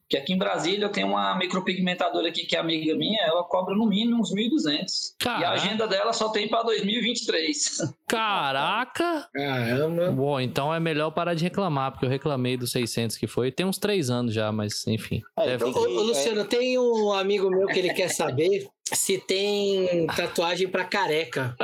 [0.08, 3.76] Que aqui em Brasília eu tenho uma micropigmentadora aqui que é amiga minha, ela cobra
[3.76, 4.66] no mínimo uns 1.200.
[4.68, 5.50] E a Caraca.
[5.50, 7.78] agenda dela só tem para 2023.
[8.08, 9.28] Caraca!
[9.32, 10.10] Caramba.
[10.10, 13.52] Bom, então é melhor parar de reclamar, porque eu reclamei dos 600 que foi.
[13.52, 15.22] Tem uns três anos já, mas enfim.
[15.38, 19.18] É, Deve- tem Ô, ô, Luciano, tem um amigo meu que ele quer saber se
[19.18, 21.56] tem tatuagem para careca.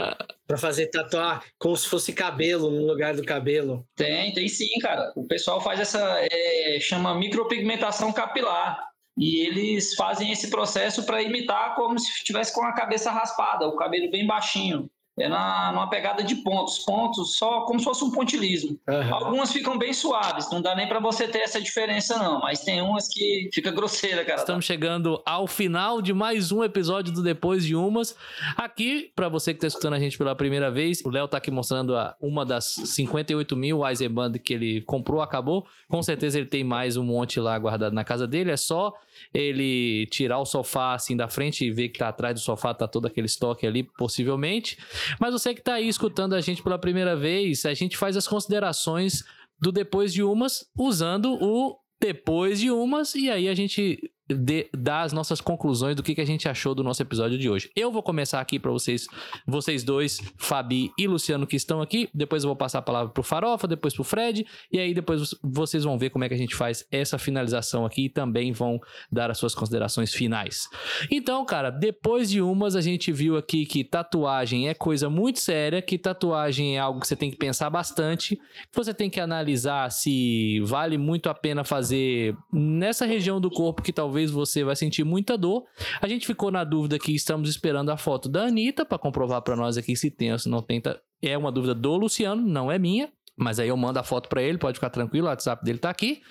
[0.46, 3.84] Pra fazer tatuar como se fosse cabelo no lugar do cabelo.
[3.96, 5.12] Tem, tem sim, cara.
[5.16, 6.18] O pessoal faz essa.
[6.30, 8.80] É, chama micropigmentação capilar.
[9.18, 13.74] E eles fazem esse processo para imitar como se estivesse com a cabeça raspada, o
[13.74, 14.90] cabelo bem baixinho.
[15.18, 18.78] É na, numa pegada de pontos, pontos só como se fosse um pontilismo.
[18.86, 19.14] Uhum.
[19.14, 22.82] Algumas ficam bem suaves, não dá nem para você ter essa diferença não, mas tem
[22.82, 24.40] umas que fica grosseira, cara.
[24.40, 28.14] Estamos chegando ao final de mais um episódio do Depois de Umas.
[28.58, 31.50] Aqui, para você que está escutando a gente pela primeira vez, o Léo tá aqui
[31.50, 35.66] mostrando a, uma das 58 mil Eisenband que ele comprou, acabou.
[35.88, 38.92] Com certeza ele tem mais um monte lá guardado na casa dele, é só
[39.32, 42.86] ele tirar o sofá assim da frente e ver que tá atrás do sofá tá
[42.88, 44.78] todo aquele estoque ali, possivelmente.
[45.20, 48.26] Mas você que tá aí escutando a gente pela primeira vez, a gente faz as
[48.26, 49.24] considerações
[49.60, 53.98] do depois de umas usando o depois de umas e aí a gente
[54.28, 57.48] de, dar as nossas conclusões do que, que a gente achou do nosso episódio de
[57.48, 57.70] hoje.
[57.76, 59.06] Eu vou começar aqui para vocês,
[59.46, 62.08] vocês dois, Fabi e Luciano, que estão aqui.
[62.12, 65.84] Depois eu vou passar a palavra pro Farofa, depois pro Fred, e aí depois vocês
[65.84, 69.30] vão ver como é que a gente faz essa finalização aqui e também vão dar
[69.30, 70.68] as suas considerações finais.
[71.10, 75.80] Então, cara, depois de umas, a gente viu aqui que tatuagem é coisa muito séria,
[75.80, 79.90] que tatuagem é algo que você tem que pensar bastante, que você tem que analisar
[79.90, 84.74] se vale muito a pena fazer nessa região do corpo que talvez talvez você vai
[84.74, 85.64] sentir muita dor.
[86.00, 89.54] A gente ficou na dúvida que estamos esperando a foto da Anitta para comprovar para
[89.54, 90.82] nós aqui se tem ou se não tem.
[91.20, 93.12] É uma dúvida do Luciano, não é minha.
[93.36, 95.90] Mas aí eu mando a foto para ele, pode ficar tranquilo, o WhatsApp dele tá
[95.90, 96.22] aqui.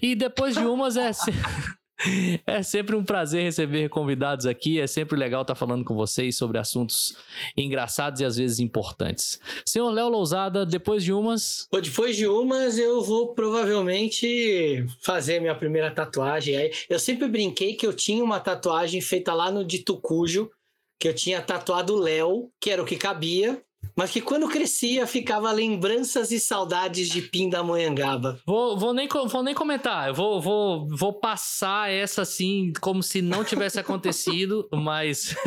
[0.00, 1.10] E depois de umas é.
[2.46, 4.80] É sempre um prazer receber convidados aqui.
[4.80, 7.16] É sempre legal estar falando com vocês sobre assuntos
[7.56, 9.40] engraçados e às vezes importantes.
[9.64, 11.68] Senhor Léo Lousada, depois de umas.
[11.72, 16.70] Depois de umas, eu vou provavelmente fazer minha primeira tatuagem.
[16.88, 20.50] Eu sempre brinquei que eu tinha uma tatuagem feita lá no Dito Cujo,
[20.98, 23.62] que eu tinha tatuado Léo, que era o que cabia
[23.96, 28.38] mas que quando crescia ficava lembranças e saudades de Pindamonhangaba.
[28.44, 33.22] Vou, vou, nem, vou nem comentar, eu vou, vou, vou passar essa assim, como se
[33.22, 35.34] não tivesse acontecido, mas.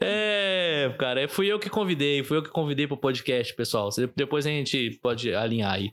[0.00, 3.88] É, cara, fui eu que convidei, fui eu que convidei pro podcast, pessoal.
[4.14, 5.90] Depois a gente pode alinhar aí.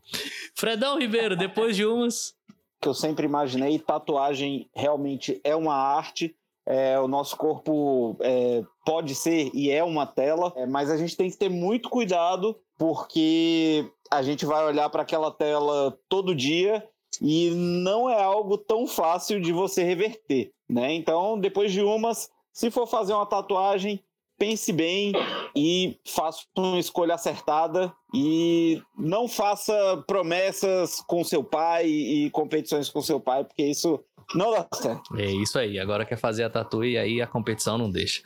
[0.53, 2.35] Fredão Ribeiro, depois de umas.
[2.81, 6.35] Que eu sempre imaginei, tatuagem realmente é uma arte
[6.65, 11.15] é, o nosso corpo é, pode ser e é uma tela, é, mas a gente
[11.15, 16.87] tem que ter muito cuidado porque a gente vai olhar para aquela tela todo dia
[17.21, 20.93] e não é algo tão fácil de você reverter, né?
[20.93, 24.03] Então, depois de umas, se for fazer uma tatuagem,
[24.37, 25.13] pense bem
[25.55, 33.01] e faça uma escolha acertada e não faça promessas com seu pai e competições com
[33.01, 34.03] seu pai, porque isso
[34.33, 35.15] não dá certo.
[35.17, 35.77] É isso aí.
[35.79, 38.21] Agora quer fazer a tatu e aí a competição não deixa.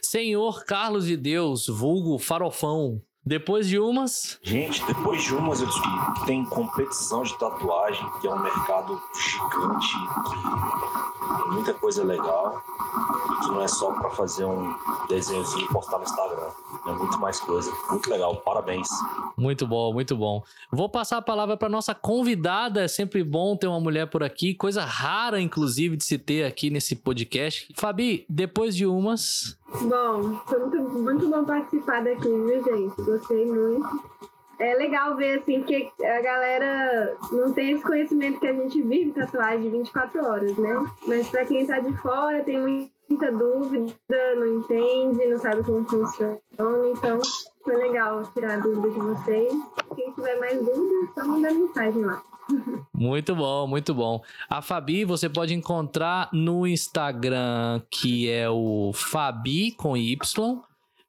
[0.00, 3.02] Senhor Carlos de Deus, vulgo farofão.
[3.24, 4.38] Depois de umas.
[4.42, 9.00] Gente, depois de umas eu descobri que tem competição de tatuagem, que é um mercado
[9.14, 9.94] gigante,
[10.24, 12.60] que tem muita coisa legal,
[13.30, 14.74] e que não é só para fazer um
[15.08, 16.48] desenhozinho e postar no Instagram.
[16.84, 17.72] É muito mais coisa.
[17.88, 18.36] Muito legal.
[18.38, 18.88] Parabéns.
[19.36, 20.42] Muito bom, muito bom.
[20.70, 22.82] Vou passar a palavra para nossa convidada.
[22.82, 24.52] É sempre bom ter uma mulher por aqui.
[24.52, 27.72] Coisa rara, inclusive, de se ter aqui nesse podcast.
[27.76, 29.56] Fabi, depois de umas.
[29.80, 33.11] Bom, foi muito, muito bom participar daqui, viu, gente?
[33.12, 33.86] Gostei muito.
[34.58, 39.12] É legal ver, assim, que a galera não tem esse conhecimento que a gente vive
[39.12, 40.86] tatuagem 24 horas, né?
[41.06, 43.94] Mas para quem tá de fora, tem muita dúvida,
[44.36, 46.38] não entende, não sabe como funciona.
[46.54, 47.20] Então,
[47.62, 49.52] foi legal tirar a dúvida de vocês.
[49.94, 52.22] Quem tiver mais dúvidas, só mandar mensagem lá.
[52.94, 54.22] Muito bom, muito bom.
[54.48, 60.60] A Fabi você pode encontrar no Instagram, que é o Fabi com Y,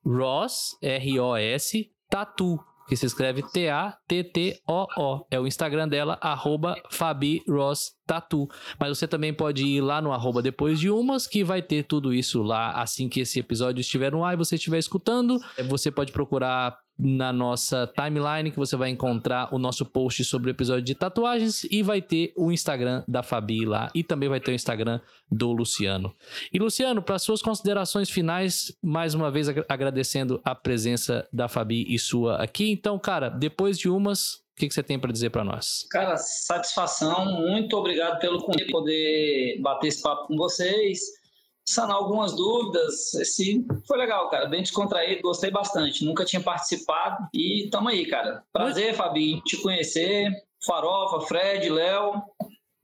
[0.05, 5.25] Ross, R-O-S, Tatu, que se escreve T-A-T-T-O-O.
[5.31, 8.47] É o Instagram dela, arroba Fabi Ross Tatu.
[8.79, 12.13] Mas você também pode ir lá no arroba depois de umas, que vai ter tudo
[12.13, 15.39] isso lá assim que esse episódio estiver no ar e você estiver escutando.
[15.67, 20.51] Você pode procurar na nossa timeline que você vai encontrar o nosso post sobre o
[20.51, 24.51] episódio de tatuagens e vai ter o Instagram da Fabi lá e também vai ter
[24.51, 24.99] o Instagram
[25.31, 26.13] do Luciano.
[26.51, 31.97] E Luciano, para suas considerações finais, mais uma vez agradecendo a presença da Fabi e
[31.97, 32.71] sua aqui.
[32.71, 35.87] Então, cara, depois de umas, o que, que, você tem para dizer para nós?
[35.89, 37.25] Cara, satisfação.
[37.41, 41.22] Muito obrigado pelo convite, poder bater esse papo com vocês
[41.67, 43.13] sanar algumas dúvidas.
[43.15, 44.47] Esse foi legal, cara.
[44.47, 46.05] Bem descontraído, gostei bastante.
[46.05, 48.43] Nunca tinha participado e tamo aí, cara.
[48.51, 50.31] Prazer, Fabinho, te conhecer.
[50.65, 52.21] Farofa, Fred, Léo.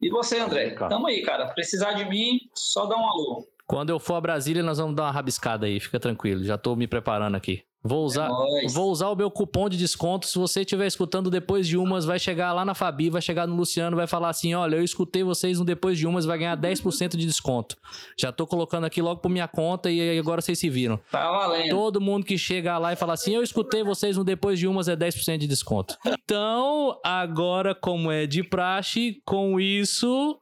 [0.01, 0.71] E você, André?
[0.71, 1.47] Tamo aí, cara.
[1.47, 3.47] Precisar de mim, só dá um alô.
[3.67, 6.43] Quando eu for a Brasília, nós vamos dar uma rabiscada aí, fica tranquilo.
[6.43, 7.63] Já tô me preparando aqui.
[7.82, 10.27] Vou usar, É vou usar o meu cupom de desconto.
[10.27, 13.55] Se você estiver escutando depois de umas, vai chegar lá na Fabi, vai chegar no
[13.55, 17.15] Luciano, vai falar assim: olha, eu escutei vocês no depois de umas, vai ganhar 10%
[17.15, 17.77] de desconto.
[18.17, 20.99] Já tô colocando aqui logo por minha conta e agora vocês se viram.
[21.09, 21.69] Tá valendo.
[21.69, 24.89] Todo mundo que chega lá e fala assim: Eu escutei vocês no Depois de Umas
[24.89, 25.95] é 10% de desconto.
[26.05, 30.38] Então, agora, como é de praxe, com isso.